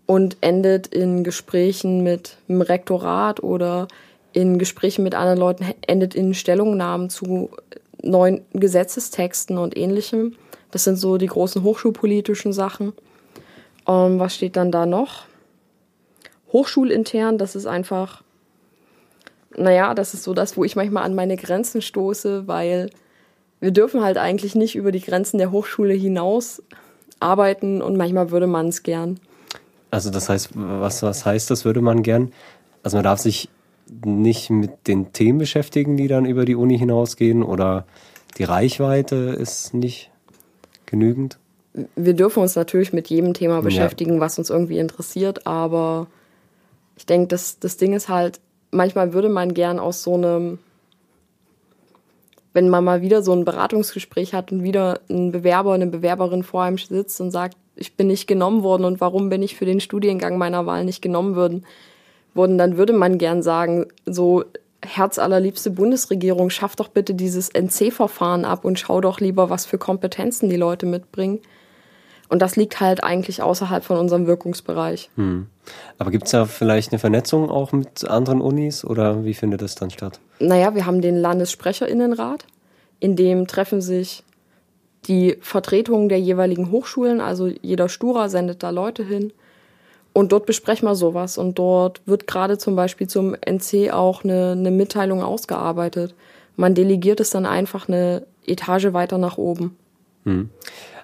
[0.07, 3.89] und endet in Gesprächen mit dem Rektorat oder
[4.33, 7.51] in Gesprächen mit anderen Leuten, endet in Stellungnahmen zu
[8.03, 10.37] neuen Gesetzestexten und ähnlichem.
[10.71, 12.93] Das sind so die großen hochschulpolitischen Sachen.
[13.87, 15.25] Ähm, was steht dann da noch?
[16.55, 18.23] hochschulintern, das ist einfach,
[19.55, 22.91] naja, das ist so das, wo ich manchmal an meine Grenzen stoße, weil
[23.61, 26.63] wir dürfen halt eigentlich nicht über die Grenzen der Hochschule hinaus
[27.21, 29.21] arbeiten und manchmal würde man es gern.
[29.95, 32.33] Also das heißt, was, was heißt das, würde man gern?
[32.83, 33.49] Also man darf sich
[34.05, 37.87] nicht mit den Themen beschäftigen, die dann über die Uni hinausgehen oder
[38.37, 40.11] die Reichweite ist nicht
[40.85, 41.39] genügend?
[41.95, 44.21] Wir dürfen uns natürlich mit jedem Thema beschäftigen, ja.
[44.21, 46.09] was uns irgendwie interessiert, aber
[46.97, 48.41] ich denke, das, das Ding ist halt,
[48.73, 50.59] manchmal würde man gern aus so einem,
[52.53, 56.65] wenn man mal wieder so ein Beratungsgespräch hat und wieder ein Bewerber, eine Bewerberin vor
[56.65, 59.81] einem sitzt und sagt, ich bin nicht genommen worden und warum bin ich für den
[59.81, 61.65] Studiengang meiner Wahl nicht genommen worden,
[62.35, 64.45] worden dann würde man gern sagen, so
[64.85, 70.51] herzallerliebste Bundesregierung, schaff doch bitte dieses NC-Verfahren ab und schau doch lieber, was für Kompetenzen
[70.51, 71.41] die Leute mitbringen.
[72.29, 75.11] Und das liegt halt eigentlich außerhalb von unserem Wirkungsbereich.
[75.17, 75.47] Hm.
[75.99, 79.75] Aber gibt es da vielleicht eine Vernetzung auch mit anderen Unis oder wie findet das
[79.75, 80.21] dann statt?
[80.39, 82.47] Naja, wir haben den Landessprecherinnenrat,
[82.99, 84.25] in dem treffen sich
[85.09, 89.33] die Vertretungen der jeweiligen Hochschulen, also jeder Stura sendet da Leute hin.
[90.13, 91.39] Und dort besprechen wir sowas.
[91.39, 96.15] Und dort wird gerade zum Beispiel zum NC auch eine, eine Mitteilung ausgearbeitet.
[96.57, 99.77] Man delegiert es dann einfach eine Etage weiter nach oben.
[100.25, 100.51] Hm.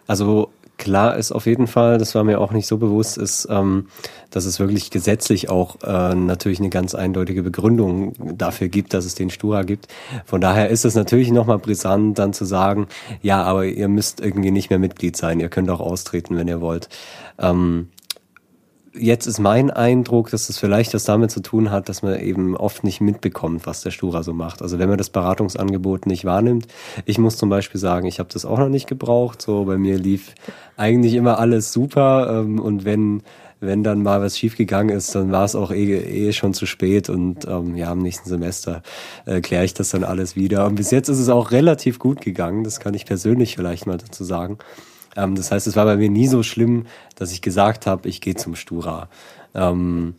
[0.06, 3.86] Also klar ist auf jeden Fall, das war mir auch nicht so bewusst, ist, ähm,
[4.30, 9.14] dass es wirklich gesetzlich auch äh, natürlich eine ganz eindeutige Begründung dafür gibt, dass es
[9.14, 9.88] den Stura gibt.
[10.24, 12.88] Von daher ist es natürlich nochmal brisant, dann zu sagen,
[13.20, 16.62] ja, aber ihr müsst irgendwie nicht mehr Mitglied sein, ihr könnt auch austreten, wenn ihr
[16.62, 16.88] wollt.
[17.38, 17.88] Ähm,
[18.94, 22.57] jetzt ist mein Eindruck, dass es vielleicht was damit zu tun hat, dass man eben
[22.57, 24.62] oft nicht mitbekommt, was der Stura so macht.
[24.62, 26.66] Also wenn man das Beratungsangebot nicht wahrnimmt.
[27.05, 29.42] Ich muss zum Beispiel sagen, ich habe das auch noch nicht gebraucht.
[29.42, 30.35] So bei mir lief
[30.76, 33.22] eigentlich immer alles super ähm, und wenn
[33.61, 37.11] wenn dann mal was schiefgegangen ist, dann war es auch eh, eh schon zu spät
[37.11, 38.83] und ähm, ja, im nächsten Semester
[39.26, 40.64] äh, kläre ich das dann alles wieder.
[40.66, 43.98] Und bis jetzt ist es auch relativ gut gegangen, das kann ich persönlich vielleicht mal
[43.98, 44.57] dazu sagen.
[45.16, 48.20] Ähm, das heißt, es war bei mir nie so schlimm, dass ich gesagt habe, ich
[48.20, 49.09] gehe zum Stura.
[49.55, 50.14] Ähm,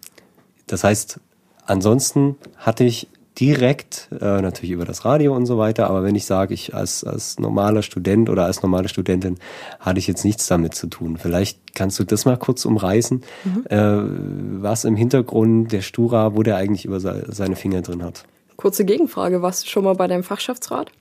[0.68, 1.20] das heißt,
[1.66, 3.08] ansonsten hatte ich
[3.40, 7.04] direkt, äh, natürlich über das Radio und so weiter, aber wenn ich sage, ich als,
[7.04, 9.38] als normaler Student oder als normale Studentin
[9.80, 11.18] hatte ich jetzt nichts damit zu tun.
[11.18, 13.66] Vielleicht kannst du das mal kurz umreißen, mhm.
[13.70, 18.26] äh, was im Hintergrund der Stura, wo der eigentlich über seine Finger drin hat.
[18.58, 20.92] Kurze Gegenfrage, warst du schon mal bei deinem Fachschaftsrat?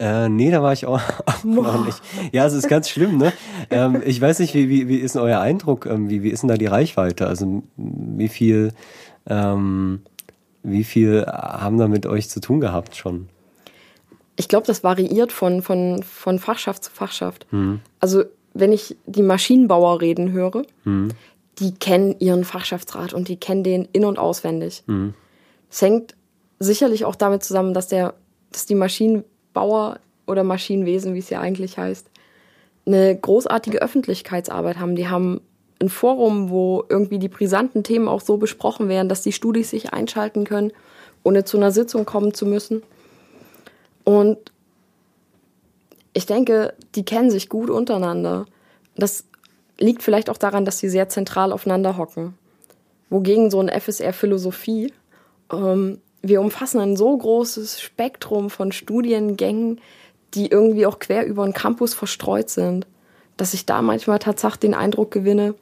[0.00, 2.00] Äh, nee, da war ich auch, auch noch nicht.
[2.32, 3.32] Ja, es ist ganz schlimm, ne?
[3.70, 5.86] Ähm, ich weiß nicht, wie, wie, wie ist denn euer Eindruck?
[5.86, 7.26] Ähm, wie, wie ist denn da die Reichweite?
[7.26, 8.72] Also wie viel,
[9.26, 10.02] ähm,
[10.62, 13.28] wie viel haben da mit euch zu tun gehabt schon?
[14.36, 17.46] Ich glaube, das variiert von, von, von Fachschaft zu Fachschaft.
[17.50, 17.80] Hm.
[17.98, 18.22] Also
[18.54, 21.08] wenn ich die Maschinenbauer reden höre, hm.
[21.58, 24.84] die kennen ihren Fachschaftsrat und die kennen den in- und auswendig.
[24.86, 25.14] Hm.
[25.68, 26.14] Es hängt
[26.60, 28.14] sicherlich auch damit zusammen, dass der,
[28.52, 29.24] dass die Maschinen
[29.58, 32.06] Bauer oder Maschinenwesen, wie es ja eigentlich heißt,
[32.86, 34.94] eine großartige Öffentlichkeitsarbeit haben.
[34.94, 35.40] Die haben
[35.80, 39.92] ein Forum, wo irgendwie die brisanten Themen auch so besprochen werden, dass die Studis sich
[39.92, 40.70] einschalten können,
[41.24, 42.84] ohne zu einer Sitzung kommen zu müssen.
[44.04, 44.38] Und
[46.12, 48.46] ich denke, die kennen sich gut untereinander.
[48.94, 49.24] Das
[49.80, 52.38] liegt vielleicht auch daran, dass sie sehr zentral aufeinander hocken.
[53.10, 54.92] Wogegen so ein FSR Philosophie,
[55.52, 59.80] ähm, wir umfassen ein so großes Spektrum von Studiengängen,
[60.34, 62.86] die irgendwie auch quer über den Campus verstreut sind,
[63.36, 65.54] dass ich da manchmal tatsächlich den Eindruck gewinne,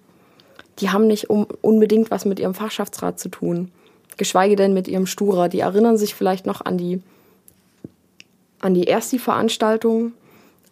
[0.79, 3.71] die haben nicht unbedingt was mit ihrem Fachschaftsrat zu tun,
[4.17, 5.49] geschweige denn mit ihrem Stura.
[5.49, 7.01] Die erinnern sich vielleicht noch an die,
[8.61, 10.13] an die Ersti-Veranstaltung,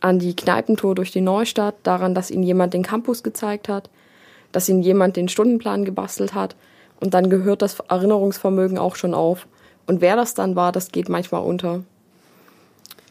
[0.01, 3.89] an die Kneipentour durch die Neustadt, daran, dass ihnen jemand den Campus gezeigt hat,
[4.53, 6.55] dass ihnen jemand den Stundenplan gebastelt hat
[7.01, 9.47] und dann gehört das Erinnerungsvermögen auch schon auf.
[9.87, 11.83] Und wer das dann war, das geht manchmal unter.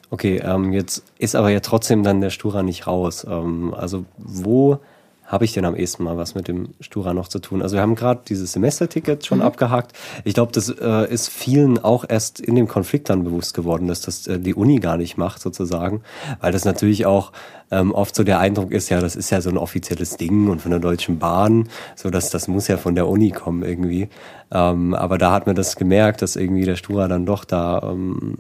[0.09, 3.25] Okay, ähm, jetzt ist aber ja trotzdem dann der Stura nicht raus.
[3.29, 4.79] Ähm, also wo
[5.25, 7.61] habe ich denn am ehesten mal was mit dem Stura noch zu tun?
[7.61, 9.45] Also wir haben gerade dieses Semesterticket schon mhm.
[9.45, 9.93] abgehakt.
[10.23, 14.01] Ich glaube, das äh, ist vielen auch erst in dem Konflikt dann bewusst geworden, dass
[14.01, 16.01] das äh, die Uni gar nicht macht sozusagen,
[16.41, 17.31] weil das natürlich auch
[17.71, 20.61] ähm, oft so der Eindruck ist, ja, das ist ja so ein offizielles Ding und
[20.61, 24.09] von der Deutschen Bahn, so dass das muss ja von der Uni kommen irgendwie.
[24.51, 28.35] Ähm, aber da hat man das gemerkt, dass irgendwie der Stura dann doch da ähm,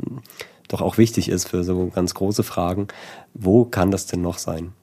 [0.67, 2.87] doch auch wichtig ist für so ganz große Fragen.
[3.33, 4.73] Wo kann das denn noch sein?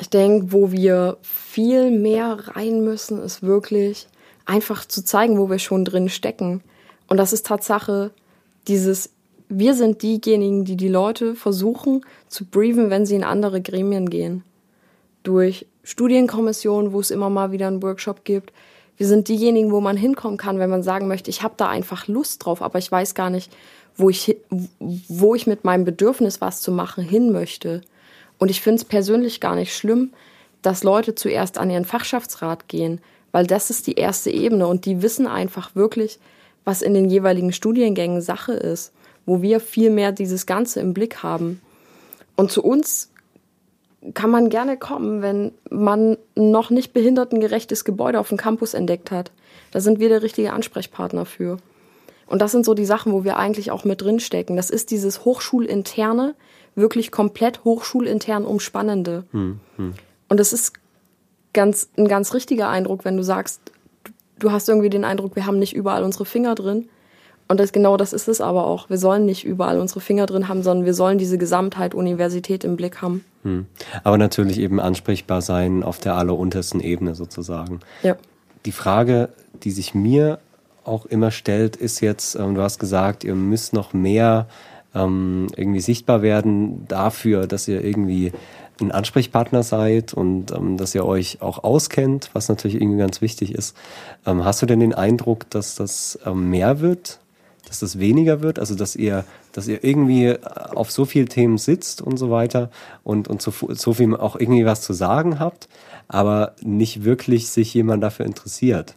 [0.00, 4.06] Ich denke, wo wir viel mehr rein müssen, ist wirklich
[4.46, 6.62] einfach zu zeigen, wo wir schon drin stecken.
[7.08, 8.12] Und das ist Tatsache
[8.68, 9.10] dieses,
[9.48, 14.44] wir sind diejenigen, die die Leute versuchen zu briefen, wenn sie in andere Gremien gehen.
[15.22, 18.52] Durch Studienkommissionen, wo es immer mal wieder einen Workshop gibt.
[18.98, 22.08] Wir sind diejenigen, wo man hinkommen kann, wenn man sagen möchte, ich habe da einfach
[22.08, 23.50] Lust drauf, aber ich weiß gar nicht,
[23.96, 24.36] wo ich,
[24.80, 27.80] wo ich mit meinem Bedürfnis, was zu machen, hin möchte.
[28.38, 30.12] Und ich finde es persönlich gar nicht schlimm,
[30.62, 33.00] dass Leute zuerst an ihren Fachschaftsrat gehen,
[33.32, 36.18] weil das ist die erste Ebene und die wissen einfach wirklich,
[36.64, 38.92] was in den jeweiligen Studiengängen Sache ist,
[39.26, 41.60] wo wir viel mehr dieses Ganze im Blick haben.
[42.36, 43.10] Und zu uns
[44.14, 49.32] kann man gerne kommen, wenn man noch nicht behindertengerechtes Gebäude auf dem Campus entdeckt hat.
[49.70, 51.58] Da sind wir der richtige Ansprechpartner für.
[52.26, 54.56] Und das sind so die Sachen, wo wir eigentlich auch mit drinstecken.
[54.56, 56.34] Das ist dieses Hochschulinterne,
[56.74, 59.24] wirklich komplett hochschulintern umspannende.
[59.32, 59.94] Hm, hm.
[60.28, 60.72] Und das ist
[61.52, 63.60] ganz, ein ganz richtiger Eindruck, wenn du sagst,
[64.38, 66.88] du hast irgendwie den Eindruck, wir haben nicht überall unsere Finger drin.
[67.48, 68.90] Und das, genau das ist es aber auch.
[68.90, 72.76] Wir sollen nicht überall unsere Finger drin haben, sondern wir sollen diese Gesamtheit Universität im
[72.76, 73.24] Blick haben.
[73.42, 73.66] Hm.
[74.04, 77.80] Aber natürlich eben ansprechbar sein auf der alleruntersten Ebene sozusagen.
[78.02, 78.16] Ja.
[78.66, 79.30] Die Frage,
[79.62, 80.40] die sich mir
[80.84, 84.46] auch immer stellt, ist jetzt, ähm, du hast gesagt, ihr müsst noch mehr
[84.94, 88.32] ähm, irgendwie sichtbar werden dafür, dass ihr irgendwie
[88.80, 93.54] ein Ansprechpartner seid und ähm, dass ihr euch auch auskennt, was natürlich irgendwie ganz wichtig
[93.54, 93.76] ist.
[94.24, 97.18] Ähm, hast du denn den Eindruck, dass das ähm, mehr wird,
[97.66, 102.00] dass das weniger wird, also dass ihr, dass ihr irgendwie auf so viele Themen sitzt
[102.00, 102.70] und so weiter
[103.04, 105.68] und, und so, so viel auch irgendwie was zu sagen habt,
[106.06, 108.94] aber nicht wirklich sich jemand dafür interessiert?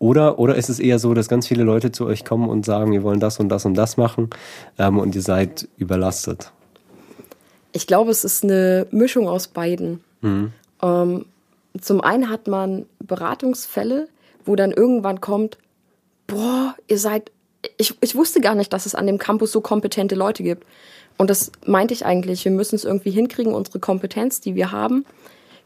[0.00, 2.90] Oder, oder ist es eher so, dass ganz viele Leute zu euch kommen und sagen,
[2.90, 4.30] wir wollen das und das und das machen
[4.78, 6.52] ähm, und ihr seid überlastet?
[7.72, 10.02] Ich glaube, es ist eine Mischung aus beiden.
[10.22, 10.52] Mhm.
[10.82, 11.26] Ähm,
[11.78, 14.08] zum einen hat man Beratungsfälle,
[14.46, 15.58] wo dann irgendwann kommt,
[16.26, 17.30] boah, ihr seid,
[17.76, 20.64] ich, ich wusste gar nicht, dass es an dem Campus so kompetente Leute gibt.
[21.18, 25.04] Und das meinte ich eigentlich, wir müssen es irgendwie hinkriegen, unsere Kompetenz, die wir haben,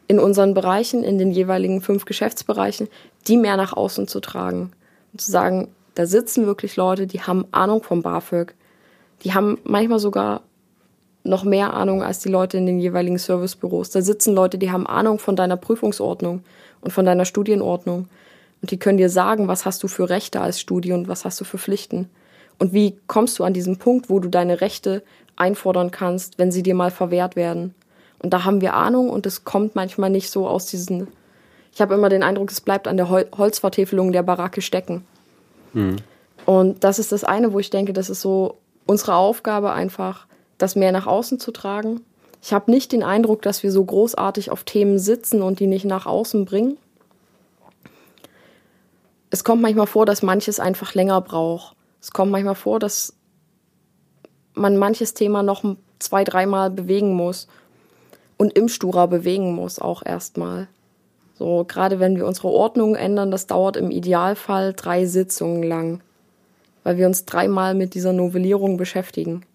[0.07, 2.89] in unseren Bereichen, in den jeweiligen fünf Geschäftsbereichen,
[3.27, 4.73] die mehr nach außen zu tragen.
[5.13, 8.55] Und zu sagen, da sitzen wirklich Leute, die haben Ahnung vom BAföG.
[9.23, 10.43] Die haben manchmal sogar
[11.23, 13.91] noch mehr Ahnung als die Leute in den jeweiligen Servicebüros.
[13.91, 16.45] Da sitzen Leute, die haben Ahnung von deiner Prüfungsordnung
[16.83, 18.09] und von deiner Studienordnung.
[18.61, 21.41] Und die können dir sagen, was hast du für Rechte als Studi und was hast
[21.41, 22.11] du für Pflichten.
[22.59, 25.03] Und wie kommst du an diesen Punkt, wo du deine Rechte
[25.37, 27.75] einfordern kannst, wenn sie dir mal verwehrt werden.
[28.25, 31.09] Und da haben wir Ahnung und es kommt manchmal nicht so aus diesen.
[31.75, 35.05] Ich habe immer den Eindruck, es bleibt an der Hol Holzvertäfelung der Baracke stecken.
[35.75, 35.97] Mhm.
[36.47, 38.57] Und das ist das eine, wo ich denke, das ist so
[38.87, 42.01] unsere Aufgabe, einfach das mehr nach außen zu tragen.
[42.41, 45.85] Ich habe nicht den Eindruck, dass wir so großartig auf Themen sitzen und die nicht
[45.85, 46.79] nach außen bringen.
[49.29, 51.77] Es kommt manchmal vor, dass manches einfach länger braucht.
[52.01, 53.13] Es kommt manchmal vor, dass
[54.55, 55.63] man manches Thema noch
[55.99, 57.49] zwei, dreimal bewegen muss
[58.45, 60.69] und im Stura bewegen muss auch erstmal.
[61.39, 66.03] So, gerade wenn wir unsere Ordnung ändern, das dauert im Idealfall drei Sitzungen lang,
[66.83, 69.47] weil wir uns dreimal mit dieser Novellierung beschäftigen.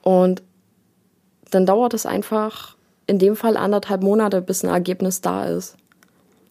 [0.00, 0.42] Und
[1.50, 5.76] dann dauert es einfach in dem Fall anderthalb Monate, bis ein Ergebnis da ist.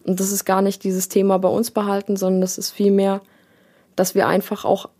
[0.04, 3.20] Und das ist gar nicht dieses Thema bei uns behalten, sondern das ist vielmehr,
[3.96, 4.90] dass wir einfach auch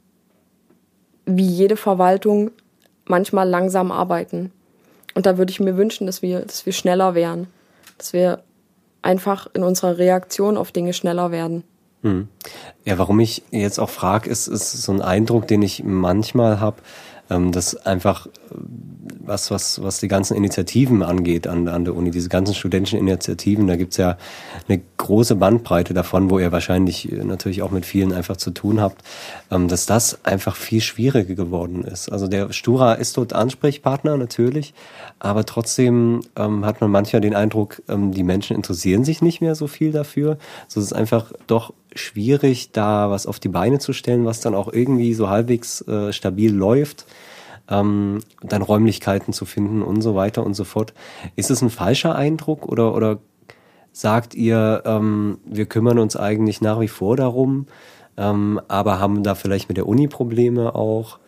[1.25, 2.51] wie jede Verwaltung
[3.05, 4.51] manchmal langsam arbeiten.
[5.19, 7.49] Und da würde ich mir wünschen, dass wir, dass wir schneller wären,
[7.97, 8.45] dass wir
[9.03, 11.65] einfach in unserer Reaktion auf Dinge schneller werden.
[12.05, 12.29] Hm.
[12.85, 16.77] Ja, warum ich jetzt auch frage, ist, ist so ein Eindruck, den ich manchmal habe,
[17.31, 18.31] ähm, dass einfach äh,
[19.29, 23.67] was, was, was die ganzen Initiativen angeht an, an der Uni, diese ganzen studentischen Initiativen,
[23.67, 24.17] da gibt's ja
[24.69, 28.81] eine große Bandbreite davon, wo ihr wahrscheinlich äh, natürlich auch mit vielen einfach zu tun
[28.81, 29.03] habt,
[29.51, 32.11] ähm, dass das einfach viel schwieriger geworden ist.
[32.11, 34.75] Also der Stura ist dort Ansprechpartner natürlich,
[35.19, 39.55] aber trotzdem ähm, hat man manchmal den Eindruck, ähm, die Menschen interessieren sich nicht mehr
[39.55, 40.39] so viel dafür.
[40.69, 44.55] So ist es einfach doch schwierig, da was auf die Beine zu stellen, was dann
[44.55, 47.07] auch irgendwie so halbwegs äh, stabil läuft,
[47.69, 50.95] ähm, dann Räumlichkeiten zu finden und so weiter und so fort.
[51.37, 53.19] Ist es ein falscher Eindruck oder, oder
[53.93, 57.67] sagt ihr, ähm, wir kümmern uns eigentlich nach wie vor darum,
[58.17, 61.19] ähm, aber haben da vielleicht mit der Uni Probleme auch?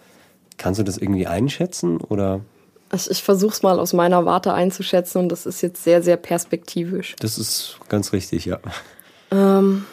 [0.57, 2.41] Kannst du das irgendwie einschätzen oder?
[2.91, 6.17] Also ich versuche es mal aus meiner Warte einzuschätzen und das ist jetzt sehr, sehr
[6.17, 7.15] perspektivisch.
[7.21, 8.59] Das ist ganz richtig, ja.
[9.31, 9.85] Ähm,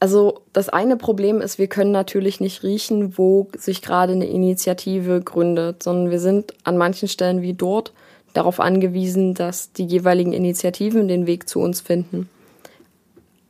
[0.00, 5.20] also das eine Problem ist, wir können natürlich nicht riechen, wo sich gerade eine Initiative
[5.20, 7.92] gründet, sondern wir sind an manchen Stellen wie dort
[8.32, 12.28] darauf angewiesen, dass die jeweiligen Initiativen den Weg zu uns finden.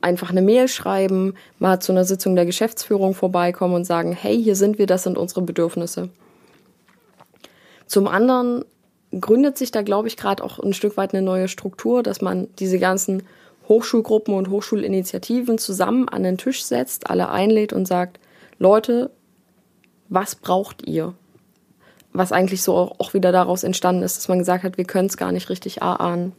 [0.01, 4.55] Einfach eine Mail schreiben, mal zu einer Sitzung der Geschäftsführung vorbeikommen und sagen, hey, hier
[4.55, 6.09] sind wir, das sind unsere Bedürfnisse.
[7.85, 8.63] Zum anderen
[9.19, 12.47] gründet sich da, glaube ich, gerade auch ein Stück weit eine neue Struktur, dass man
[12.59, 13.23] diese ganzen
[13.69, 18.19] Hochschulgruppen und Hochschulinitiativen zusammen an den Tisch setzt, alle einlädt und sagt,
[18.57, 19.11] Leute,
[20.09, 21.13] was braucht ihr?
[22.11, 25.17] Was eigentlich so auch wieder daraus entstanden ist, dass man gesagt hat, wir können es
[25.17, 26.33] gar nicht richtig erahnen.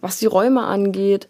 [0.00, 1.28] Was die Räume angeht,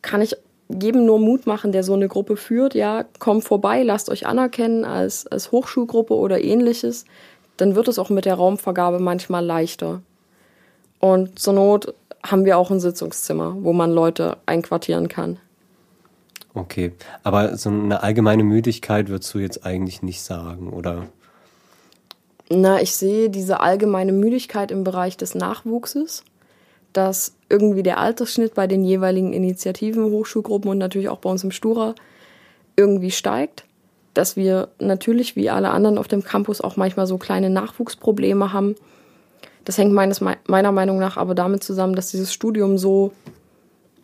[0.00, 0.36] kann ich
[0.68, 2.74] jedem nur Mut machen, der so eine Gruppe führt.
[2.74, 7.04] Ja, kommt vorbei, lasst euch anerkennen als, als Hochschulgruppe oder ähnliches.
[7.56, 10.02] Dann wird es auch mit der Raumvergabe manchmal leichter.
[11.00, 15.38] Und zur Not haben wir auch ein Sitzungszimmer, wo man Leute einquartieren kann.
[16.54, 21.08] Okay, aber so eine allgemeine Müdigkeit würdest du jetzt eigentlich nicht sagen, oder?
[22.48, 26.24] Na, ich sehe diese allgemeine Müdigkeit im Bereich des Nachwuchses,
[26.92, 31.50] dass irgendwie der Altersschnitt bei den jeweiligen Initiativen, Hochschulgruppen und natürlich auch bei uns im
[31.50, 31.94] Stura
[32.76, 33.64] irgendwie steigt,
[34.14, 38.76] dass wir natürlich wie alle anderen auf dem Campus auch manchmal so kleine Nachwuchsprobleme haben
[39.64, 43.12] das hängt meines, meiner Meinung nach aber damit zusammen, dass dieses Studium so,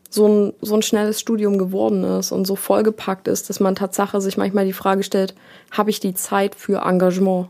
[0.09, 4.21] so, ein, so ein schnelles Studium geworden ist und so vollgepackt ist, dass man Tatsache
[4.21, 5.35] sich manchmal die Frage stellt,
[5.71, 7.49] habe ich die Zeit für Engagement?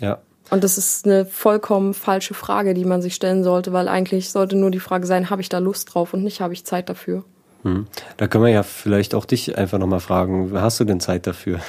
[0.00, 0.18] Ja.
[0.50, 4.56] Und das ist eine vollkommen falsche Frage, die man sich stellen sollte, weil eigentlich sollte
[4.56, 7.24] nur die Frage sein, habe ich da Lust drauf und nicht habe ich Zeit dafür.
[7.62, 7.86] Hm.
[8.16, 11.60] Da können wir ja vielleicht auch dich einfach nochmal fragen, hast du denn Zeit dafür?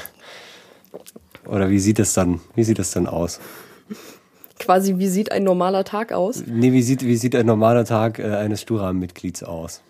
[1.45, 3.39] Oder wie sieht es dann, wie sieht es dann aus?
[4.61, 6.43] Quasi, wie sieht ein normaler Tag aus?
[6.45, 9.81] Nee, wie sieht, wie sieht ein normaler Tag äh, eines Stura-Mitglieds aus?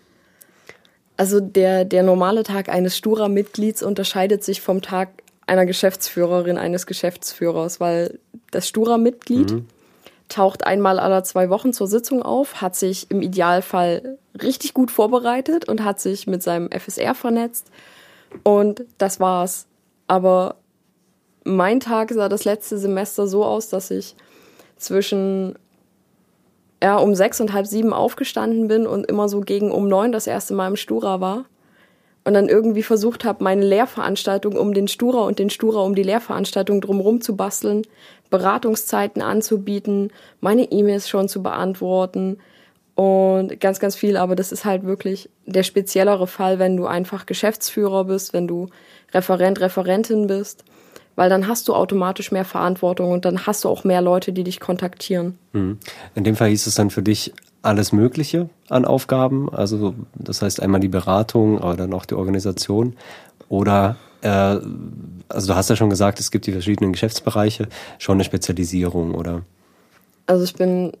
[1.16, 5.10] Also der, der normale Tag eines Stura-Mitglieds unterscheidet sich vom Tag
[5.46, 8.18] einer Geschäftsführerin, eines Geschäftsführers, weil
[8.50, 9.66] das Stura-Mitglied mhm.
[10.28, 15.68] taucht einmal alle zwei Wochen zur Sitzung auf, hat sich im Idealfall richtig gut vorbereitet
[15.68, 17.70] und hat sich mit seinem FSR vernetzt
[18.42, 19.66] und das war's.
[20.06, 20.56] Aber
[21.44, 24.16] mein Tag sah das letzte Semester so aus, dass ich
[24.82, 25.54] zwischen
[26.82, 30.26] ja, um sechs und halb sieben aufgestanden bin und immer so gegen um neun das
[30.26, 31.44] erste Mal im Stura war.
[32.24, 36.04] Und dann irgendwie versucht habe, meine Lehrveranstaltung um den Stura und den Stura um die
[36.04, 37.82] Lehrveranstaltung drumherum zu basteln,
[38.30, 42.38] Beratungszeiten anzubieten, meine E-Mails schon zu beantworten
[42.94, 44.16] und ganz, ganz viel.
[44.16, 48.68] Aber das ist halt wirklich der speziellere Fall, wenn du einfach Geschäftsführer bist, wenn du
[49.12, 50.64] Referent, Referentin bist
[51.16, 54.44] weil dann hast du automatisch mehr Verantwortung und dann hast du auch mehr Leute, die
[54.44, 55.38] dich kontaktieren.
[55.52, 55.78] Hm.
[56.14, 57.32] In dem Fall hieß es dann für dich
[57.62, 62.96] alles Mögliche an Aufgaben, also das heißt einmal die Beratung, aber dann auch die Organisation
[63.48, 64.58] oder äh,
[65.28, 69.42] also du hast ja schon gesagt, es gibt die verschiedenen Geschäftsbereiche, schon eine Spezialisierung oder?
[70.26, 70.92] Also ich bin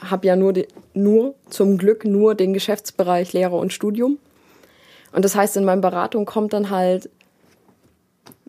[0.00, 4.18] habe ja nur, die, nur zum Glück nur den Geschäftsbereich Lehre und Studium.
[5.12, 7.08] Und das heißt, in meiner Beratung kommt dann halt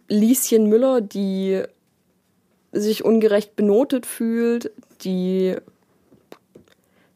[0.08, 1.64] Lieschen Müller, die
[2.72, 5.56] sich ungerecht benotet fühlt, die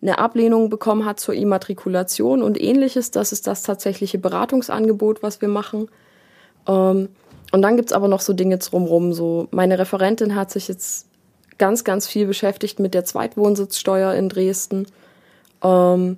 [0.02, 3.12] eine Ablehnung bekommen hat zur Immatrikulation und ähnliches.
[3.12, 5.90] Das ist das tatsächliche Beratungsangebot, was wir machen.
[6.68, 7.10] Ähm,
[7.52, 9.14] und dann gibt es aber noch so Dinge drumherum.
[9.14, 11.08] So, meine Referentin hat sich jetzt
[11.58, 14.86] ganz, ganz viel beschäftigt mit der Zweitwohnsitzsteuer in Dresden.
[15.62, 16.18] Ähm,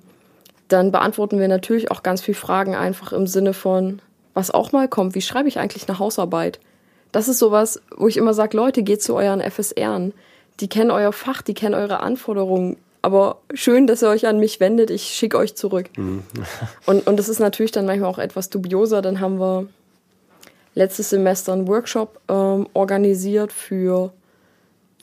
[0.68, 4.00] dann beantworten wir natürlich auch ganz viele Fragen einfach im Sinne von,
[4.34, 6.58] was auch mal kommt, wie schreibe ich eigentlich eine Hausarbeit?
[7.12, 10.14] Das ist sowas, wo ich immer sage, Leute, geht zu euren FSRen.
[10.60, 12.76] Die kennen euer Fach, die kennen eure Anforderungen.
[13.02, 15.90] Aber schön, dass ihr euch an mich wendet, ich schicke euch zurück.
[15.96, 16.22] Mhm.
[16.86, 19.02] und, und das ist natürlich dann manchmal auch etwas dubioser.
[19.02, 19.66] Dann haben wir
[20.74, 24.12] letztes Semester einen Workshop ähm, organisiert für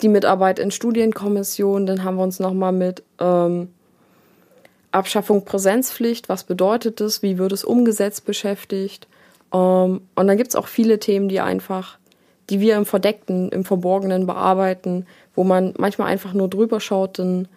[0.01, 1.86] die Mitarbeit in Studienkommissionen.
[1.86, 3.69] Dann haben wir uns nochmal mit ähm,
[4.91, 9.07] Abschaffung Präsenzpflicht, was bedeutet das, wie wird es umgesetzt, beschäftigt.
[9.53, 11.97] Ähm, und dann gibt es auch viele Themen, die einfach,
[12.49, 17.47] die wir im Verdeckten, im Verborgenen bearbeiten, wo man manchmal einfach nur drüber schaut, dann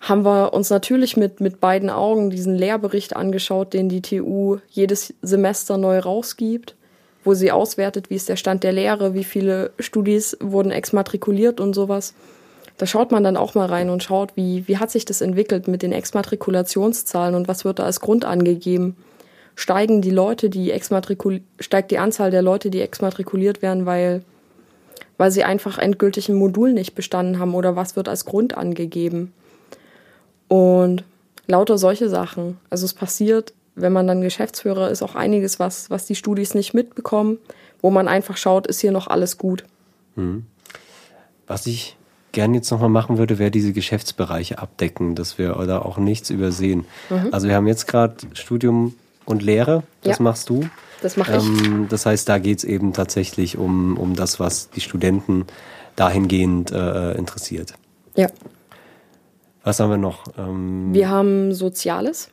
[0.00, 5.14] haben wir uns natürlich mit, mit beiden Augen diesen Lehrbericht angeschaut, den die TU jedes
[5.22, 6.74] Semester neu rausgibt,
[7.22, 11.72] wo sie auswertet, wie ist der Stand der Lehre, wie viele Studis wurden exmatrikuliert und
[11.72, 12.14] sowas
[12.82, 15.68] da schaut man dann auch mal rein und schaut, wie, wie hat sich das entwickelt
[15.68, 18.96] mit den Exmatrikulationszahlen und was wird da als Grund angegeben.
[19.54, 20.72] Steigen die Leute, die
[21.60, 24.22] steigt die Anzahl der Leute, die exmatrikuliert werden, weil,
[25.18, 29.32] weil sie einfach endgültig ein Modul nicht bestanden haben oder was wird als Grund angegeben.
[30.48, 31.04] Und
[31.46, 32.58] lauter solche Sachen.
[32.70, 36.74] Also es passiert, wenn man dann Geschäftsführer ist, auch einiges, was, was die Studis nicht
[36.74, 37.38] mitbekommen,
[37.80, 39.64] wo man einfach schaut, ist hier noch alles gut.
[40.14, 40.46] Mhm.
[41.46, 41.96] Was ich
[42.32, 46.86] gerne jetzt nochmal machen würde, wäre diese Geschäftsbereiche abdecken, dass wir da auch nichts übersehen.
[47.10, 47.28] Mhm.
[47.32, 48.94] Also wir haben jetzt gerade Studium
[49.24, 50.22] und Lehre, das ja.
[50.22, 50.68] machst du.
[51.02, 51.44] Das mache ich.
[51.44, 55.46] Ähm, das heißt, da geht es eben tatsächlich um, um das, was die Studenten
[55.96, 57.74] dahingehend äh, interessiert.
[58.16, 58.28] Ja.
[59.64, 60.24] Was haben wir noch?
[60.38, 62.30] Ähm, wir haben Soziales.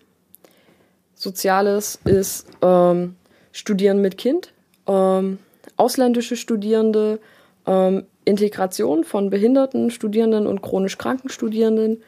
[1.13, 3.15] Soziales ist ähm,
[3.51, 4.53] Studieren mit Kind,
[4.87, 5.37] ähm,
[5.75, 7.19] ausländische Studierende,
[7.65, 12.01] ähm, Integration von behinderten Studierenden und chronisch kranken Studierenden.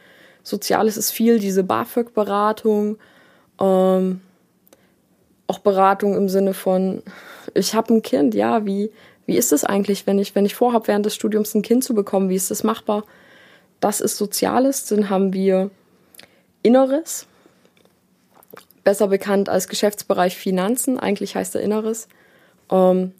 [0.43, 2.97] Soziales ist viel, diese BAföG-Beratung,
[3.59, 4.21] ähm,
[5.51, 7.03] auch Beratung im Sinne von,
[7.53, 8.89] ich habe ein Kind, ja, wie,
[9.25, 11.93] wie ist es eigentlich, wenn ich, wenn ich vorhabe, während des Studiums ein Kind zu
[11.93, 13.03] bekommen, wie ist das machbar?
[13.81, 15.69] Das ist Soziales, dann haben wir
[16.63, 17.27] Inneres,
[18.85, 22.07] besser bekannt als Geschäftsbereich Finanzen, eigentlich heißt er Inneres.
[22.71, 23.11] Ähm,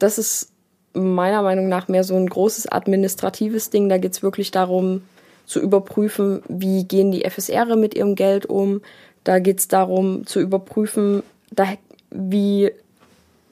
[0.00, 0.50] das ist
[0.92, 3.88] meiner Meinung nach mehr so ein großes administratives Ding.
[3.88, 5.02] Da geht es wirklich darum,
[5.46, 8.82] zu überprüfen, wie gehen die FSR mit ihrem Geld um.
[9.24, 11.66] Da geht es darum, zu überprüfen, da,
[12.10, 12.70] wie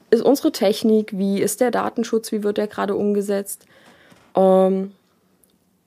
[0.09, 3.65] ist unsere Technik, wie ist der Datenschutz, wie wird der gerade umgesetzt.
[4.35, 4.93] Ähm,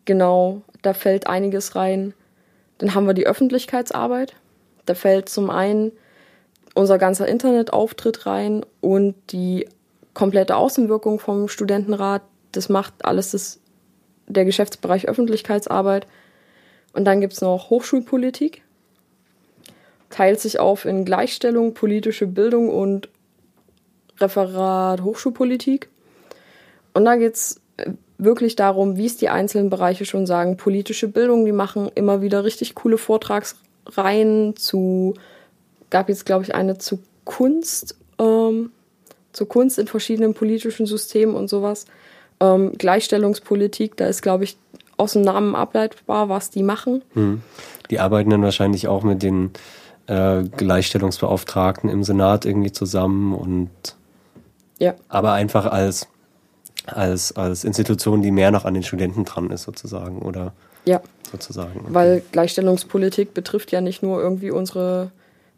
[0.05, 2.15] genau, da fällt einiges rein.
[2.79, 4.35] Dann haben wir die Öffentlichkeitsarbeit.
[4.87, 5.93] Da fällt zum einen
[6.75, 9.69] unser ganzer Internetauftritt rein und die
[10.15, 12.23] komplette Außenwirkung vom Studentenrat.
[12.53, 13.61] Das macht alles das,
[14.27, 16.07] der Geschäftsbereich Öffentlichkeitsarbeit.
[16.93, 18.63] Und dann gibt es noch Hochschulpolitik.
[20.11, 23.09] Teilt sich auf in Gleichstellung, politische Bildung und
[24.19, 25.89] Referat Hochschulpolitik.
[26.93, 30.57] Und da geht es äh, wirklich darum, wie es die einzelnen Bereiche schon sagen.
[30.57, 35.15] Politische Bildung, die machen immer wieder richtig coole Vortragsreihen zu,
[35.91, 38.73] gab jetzt glaube ich eine zu Kunst, ähm,
[39.33, 41.87] zur Kunst in verschiedenen politischen Systemen und sowas.
[42.41, 44.57] Ähm, Gleichstellungspolitik, da ist, glaube ich,
[44.97, 47.03] aus dem Namen ableitbar, was die machen.
[47.15, 47.43] Hm.
[47.91, 49.51] Die arbeiten dann wahrscheinlich auch mit den
[50.11, 53.71] äh, Gleichstellungsbeauftragten im Senat irgendwie zusammen und
[54.81, 54.95] ja.
[55.09, 56.09] aber einfach als,
[56.87, 60.53] als, als Institution, die mehr noch an den Studenten dran ist, sozusagen, oder?
[60.85, 61.01] Ja.
[61.31, 61.81] Sozusagen.
[61.81, 61.95] Okay.
[61.95, 65.13] Weil Gleichstellungspolitik betrifft ja nicht nur irgendwie unsere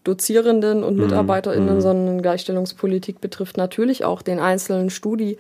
[0.05, 1.05] Dozierenden und mhm.
[1.05, 1.81] MitarbeiterInnen, mhm.
[1.81, 5.39] sondern Gleichstellungspolitik betrifft natürlich auch den einzelnen Studi,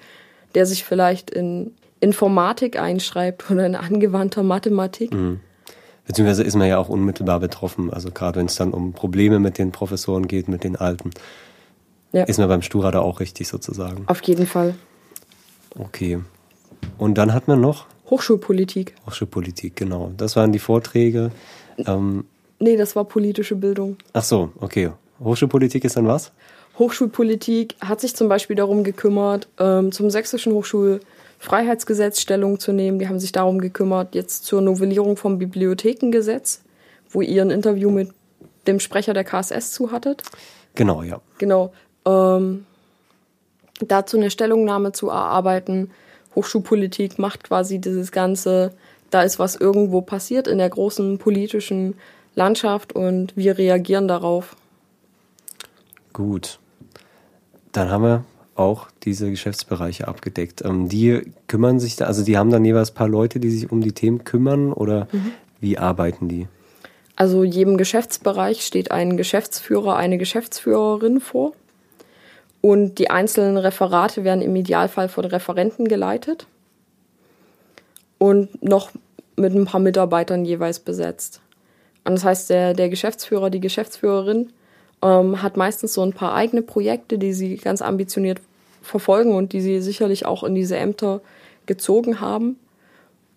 [0.54, 5.12] der sich vielleicht in Informatik einschreibt oder in angewandter Mathematik.
[5.12, 5.40] Mhm.
[6.06, 7.92] Beziehungsweise ist man ja auch unmittelbar betroffen.
[7.92, 11.10] Also gerade wenn es dann um Probleme mit den Professoren geht, mit den Alten,
[12.12, 12.24] ja.
[12.24, 14.04] ist man beim Stura da auch richtig sozusagen.
[14.06, 14.74] Auf jeden Fall.
[15.78, 16.20] Okay.
[16.98, 18.94] Und dann hat man noch Hochschulpolitik.
[19.06, 20.12] Hochschulpolitik, genau.
[20.16, 21.30] Das waren die Vorträge.
[21.78, 22.24] Ähm,
[22.62, 23.96] Nee, das war politische Bildung.
[24.12, 24.92] Ach so, okay.
[25.18, 26.30] Hochschulpolitik ist dann was?
[26.78, 30.52] Hochschulpolitik hat sich zum Beispiel darum gekümmert, ähm, zum sächsischen
[31.42, 32.98] Hochschulfreiheitsgesetz Stellung zu nehmen.
[32.98, 36.62] Die haben sich darum gekümmert, jetzt zur Novellierung vom Bibliothekengesetz,
[37.10, 38.10] wo ihr ein Interview mit
[38.66, 40.22] dem Sprecher der KSS zu hattet.
[40.76, 41.20] Genau, ja.
[41.38, 41.72] Genau.
[42.06, 42.64] Ähm,
[43.80, 45.90] dazu eine Stellungnahme zu erarbeiten.
[46.36, 48.72] Hochschulpolitik macht quasi dieses Ganze,
[49.10, 51.94] da ist was irgendwo passiert in der großen politischen
[52.36, 54.56] Landschaft und wir reagieren darauf.
[56.12, 56.60] Gut.
[57.72, 58.24] Dann haben wir
[58.54, 60.64] auch diese Geschäftsbereiche abgedeckt.
[60.64, 63.70] Ähm, die kümmern sich da, also die haben dann jeweils ein paar Leute, die sich
[63.70, 65.32] um die Themen kümmern oder mhm.
[65.60, 66.48] wie arbeiten die?
[67.16, 71.52] Also jedem Geschäftsbereich steht ein Geschäftsführer, eine Geschäftsführerin vor.
[72.60, 76.46] Und die einzelnen Referate werden im Idealfall von Referenten geleitet
[78.18, 78.92] und noch
[79.36, 81.40] mit ein paar Mitarbeitern jeweils besetzt.
[82.04, 84.52] Und das heißt, der, der Geschäftsführer, die Geschäftsführerin
[85.02, 88.40] ähm, hat meistens so ein paar eigene Projekte, die sie ganz ambitioniert
[88.82, 91.20] verfolgen und die sie sicherlich auch in diese Ämter
[91.66, 92.58] gezogen haben.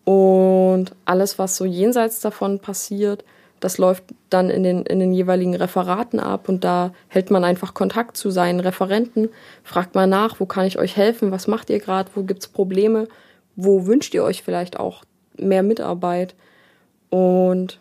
[0.03, 3.23] Und alles, was so jenseits davon passiert,
[3.59, 7.73] das läuft dann in den, in den jeweiligen Referaten ab und da hält man einfach
[7.73, 9.29] Kontakt zu seinen Referenten,
[9.63, 12.47] fragt mal nach, wo kann ich euch helfen, was macht ihr gerade, wo gibt es
[12.47, 13.07] Probleme,
[13.55, 15.03] wo wünscht ihr euch vielleicht auch
[15.37, 16.35] mehr Mitarbeit.
[17.09, 17.79] Und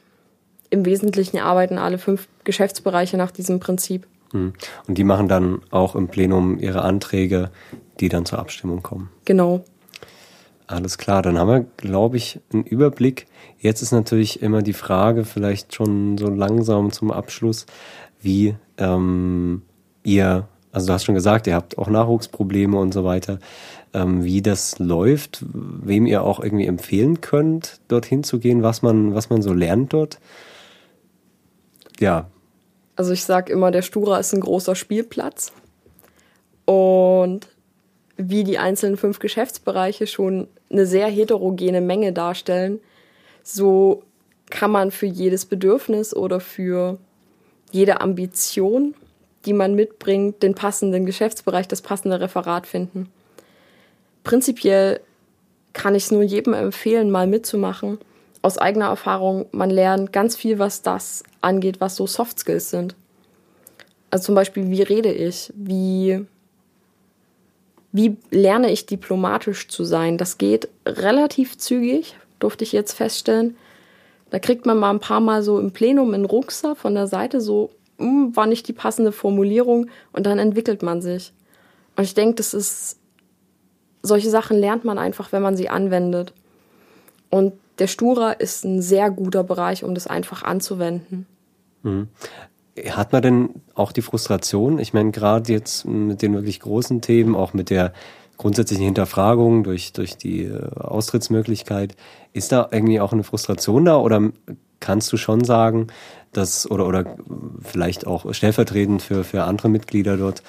[0.74, 4.06] im Wesentlichen arbeiten alle fünf Geschäftsbereiche nach diesem Prinzip.
[4.32, 4.52] Hm.
[4.86, 7.50] Und die machen dann auch im Plenum ihre Anträge,
[8.00, 9.08] die dann zur Abstimmung kommen.
[9.24, 9.64] Genau.
[10.66, 13.26] Alles klar, dann haben wir, glaube ich, einen Überblick.
[13.58, 17.66] Jetzt ist natürlich immer die Frage, vielleicht schon so langsam zum Abschluss,
[18.20, 19.62] wie ähm,
[20.02, 23.38] ihr, also du hast schon gesagt, ihr habt auch Nachwuchsprobleme und so weiter,
[23.92, 29.14] ähm, wie das läuft, wem ihr auch irgendwie empfehlen könnt, dorthin zu gehen, was man,
[29.14, 30.18] was man so lernt dort.
[32.00, 32.30] Ja.
[32.96, 35.52] Also ich sage immer, der Stura ist ein großer Spielplatz.
[36.64, 37.48] Und
[38.16, 42.80] wie die einzelnen fünf Geschäftsbereiche schon eine sehr heterogene Menge darstellen,
[43.42, 44.02] so
[44.50, 46.98] kann man für jedes Bedürfnis oder für
[47.72, 48.94] jede Ambition,
[49.46, 53.10] die man mitbringt, den passenden Geschäftsbereich, das passende Referat finden.
[54.22, 55.00] Prinzipiell
[55.72, 57.98] kann ich es nur jedem empfehlen, mal mitzumachen.
[58.44, 62.94] Aus eigener Erfahrung, man lernt ganz viel, was das angeht, was so Soft Skills sind.
[64.10, 65.50] Also zum Beispiel, wie rede ich?
[65.56, 66.26] Wie
[67.90, 70.18] wie lerne ich diplomatisch zu sein?
[70.18, 73.56] Das geht relativ zügig, durfte ich jetzt feststellen.
[74.28, 77.40] Da kriegt man mal ein paar Mal so im Plenum einen Ruckser von der Seite,
[77.40, 81.32] so hm, war nicht die passende Formulierung und dann entwickelt man sich.
[81.96, 82.98] Und ich denke, das ist,
[84.02, 86.34] solche Sachen lernt man einfach, wenn man sie anwendet.
[87.30, 91.26] Und der Stura ist ein sehr guter Bereich, um das einfach anzuwenden.
[91.82, 92.08] Mhm.
[92.90, 94.78] Hat man denn auch die Frustration?
[94.78, 97.92] Ich meine, gerade jetzt mit den wirklich großen Themen, auch mit der
[98.36, 101.96] grundsätzlichen Hinterfragung durch, durch die äh, Austrittsmöglichkeit,
[102.32, 104.30] ist da irgendwie auch eine Frustration da oder
[104.80, 105.86] kannst du schon sagen,
[106.32, 107.16] dass, oder, oder
[107.62, 110.42] vielleicht auch stellvertretend für, für andere Mitglieder dort,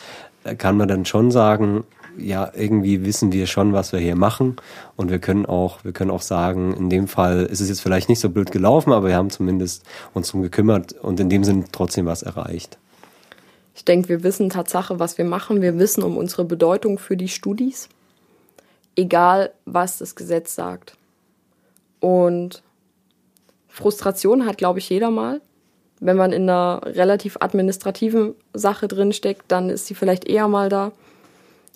[0.43, 1.83] äh, kann man dann schon sagen,
[2.17, 4.55] ja, irgendwie wissen wir schon, was wir hier machen.
[4.95, 8.09] Und wir können auch, wir können auch sagen, in dem Fall ist es jetzt vielleicht
[8.09, 11.65] nicht so blöd gelaufen, aber wir haben zumindest uns drum gekümmert und in dem Sinn
[11.71, 12.77] trotzdem was erreicht.
[13.75, 15.61] Ich denke, wir wissen Tatsache, was wir machen.
[15.61, 17.89] Wir wissen um unsere Bedeutung für die Studis.
[18.95, 20.95] Egal, was das Gesetz sagt.
[21.99, 22.63] Und
[23.67, 25.41] Frustration hat, glaube ich, jeder mal.
[25.99, 30.91] Wenn man in einer relativ administrativen Sache drinsteckt, dann ist sie vielleicht eher mal da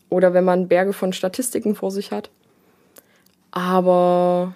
[0.09, 2.29] oder wenn man Berge von Statistiken vor sich hat.
[3.51, 4.55] Aber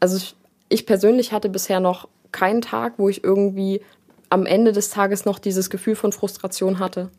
[0.00, 0.34] also ich,
[0.68, 3.82] ich persönlich hatte bisher noch keinen Tag, wo ich irgendwie
[4.30, 7.10] am Ende des Tages noch dieses Gefühl von Frustration hatte.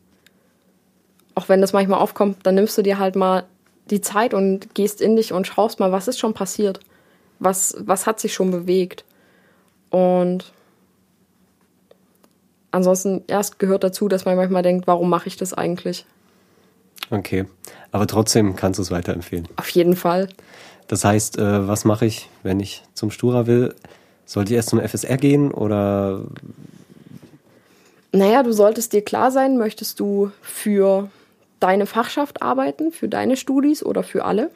[1.34, 3.44] Auch wenn das manchmal aufkommt, dann nimmst du dir halt mal
[3.90, 6.80] die Zeit und gehst in dich und schaust mal, was ist schon passiert?
[7.38, 9.04] Was, was hat sich schon bewegt?
[9.90, 10.52] Und
[12.74, 16.04] ansonsten erst gehört dazu, dass man manchmal denkt, warum mache ich das eigentlich?
[17.10, 17.44] Okay,
[17.92, 19.48] aber trotzdem kannst du es weiterempfehlen.
[19.56, 20.28] Auf jeden Fall.
[20.88, 23.74] Das heißt, äh, was mache ich, wenn ich zum Stura will?
[24.26, 26.22] Sollte ich erst zum FSR gehen oder?
[28.12, 31.10] Naja, du solltest dir klar sein, möchtest du für
[31.60, 34.50] deine Fachschaft arbeiten, für deine Studis oder für alle?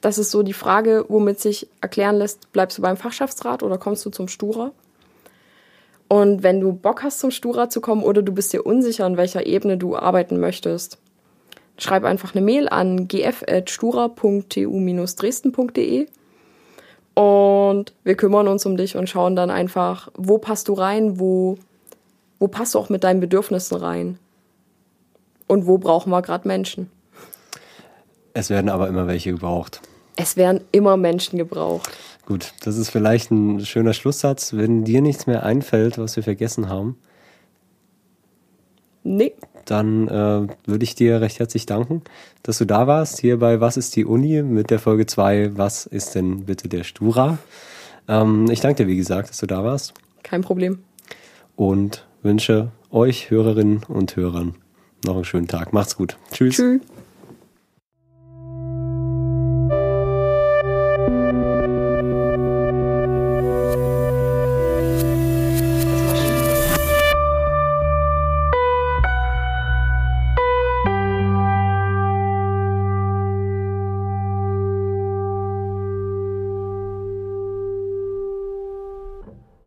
[0.00, 4.04] Das ist so die Frage, womit sich erklären lässt, bleibst du beim Fachschaftsrat oder kommst
[4.04, 4.72] du zum Stura?
[6.12, 9.16] Und wenn du Bock hast, zum Stura zu kommen oder du bist dir unsicher, an
[9.16, 10.98] welcher Ebene du arbeiten möchtest,
[11.78, 16.06] schreib einfach eine Mail an gf.stura.tu-dresden.de
[17.14, 21.56] und wir kümmern uns um dich und schauen dann einfach, wo passt du rein, wo,
[22.38, 24.18] wo passt du auch mit deinen Bedürfnissen rein
[25.46, 26.90] und wo brauchen wir gerade Menschen.
[28.34, 29.80] Es werden aber immer welche gebraucht.
[30.16, 31.90] Es werden immer Menschen gebraucht.
[32.26, 34.52] Gut, das ist vielleicht ein schöner Schlusssatz.
[34.54, 36.96] Wenn dir nichts mehr einfällt, was wir vergessen haben,
[39.02, 39.32] nee.
[39.64, 42.02] dann äh, würde ich dir recht herzlich danken,
[42.42, 45.86] dass du da warst, hier bei Was ist die Uni mit der Folge 2, Was
[45.86, 47.38] ist denn bitte der Stura?
[48.06, 49.94] Ähm, ich danke dir, wie gesagt, dass du da warst.
[50.22, 50.78] Kein Problem.
[51.56, 54.54] Und wünsche euch, Hörerinnen und Hörern,
[55.04, 55.72] noch einen schönen Tag.
[55.72, 56.16] Macht's gut.
[56.30, 56.56] Tschüss.
[56.56, 56.80] Tschüss.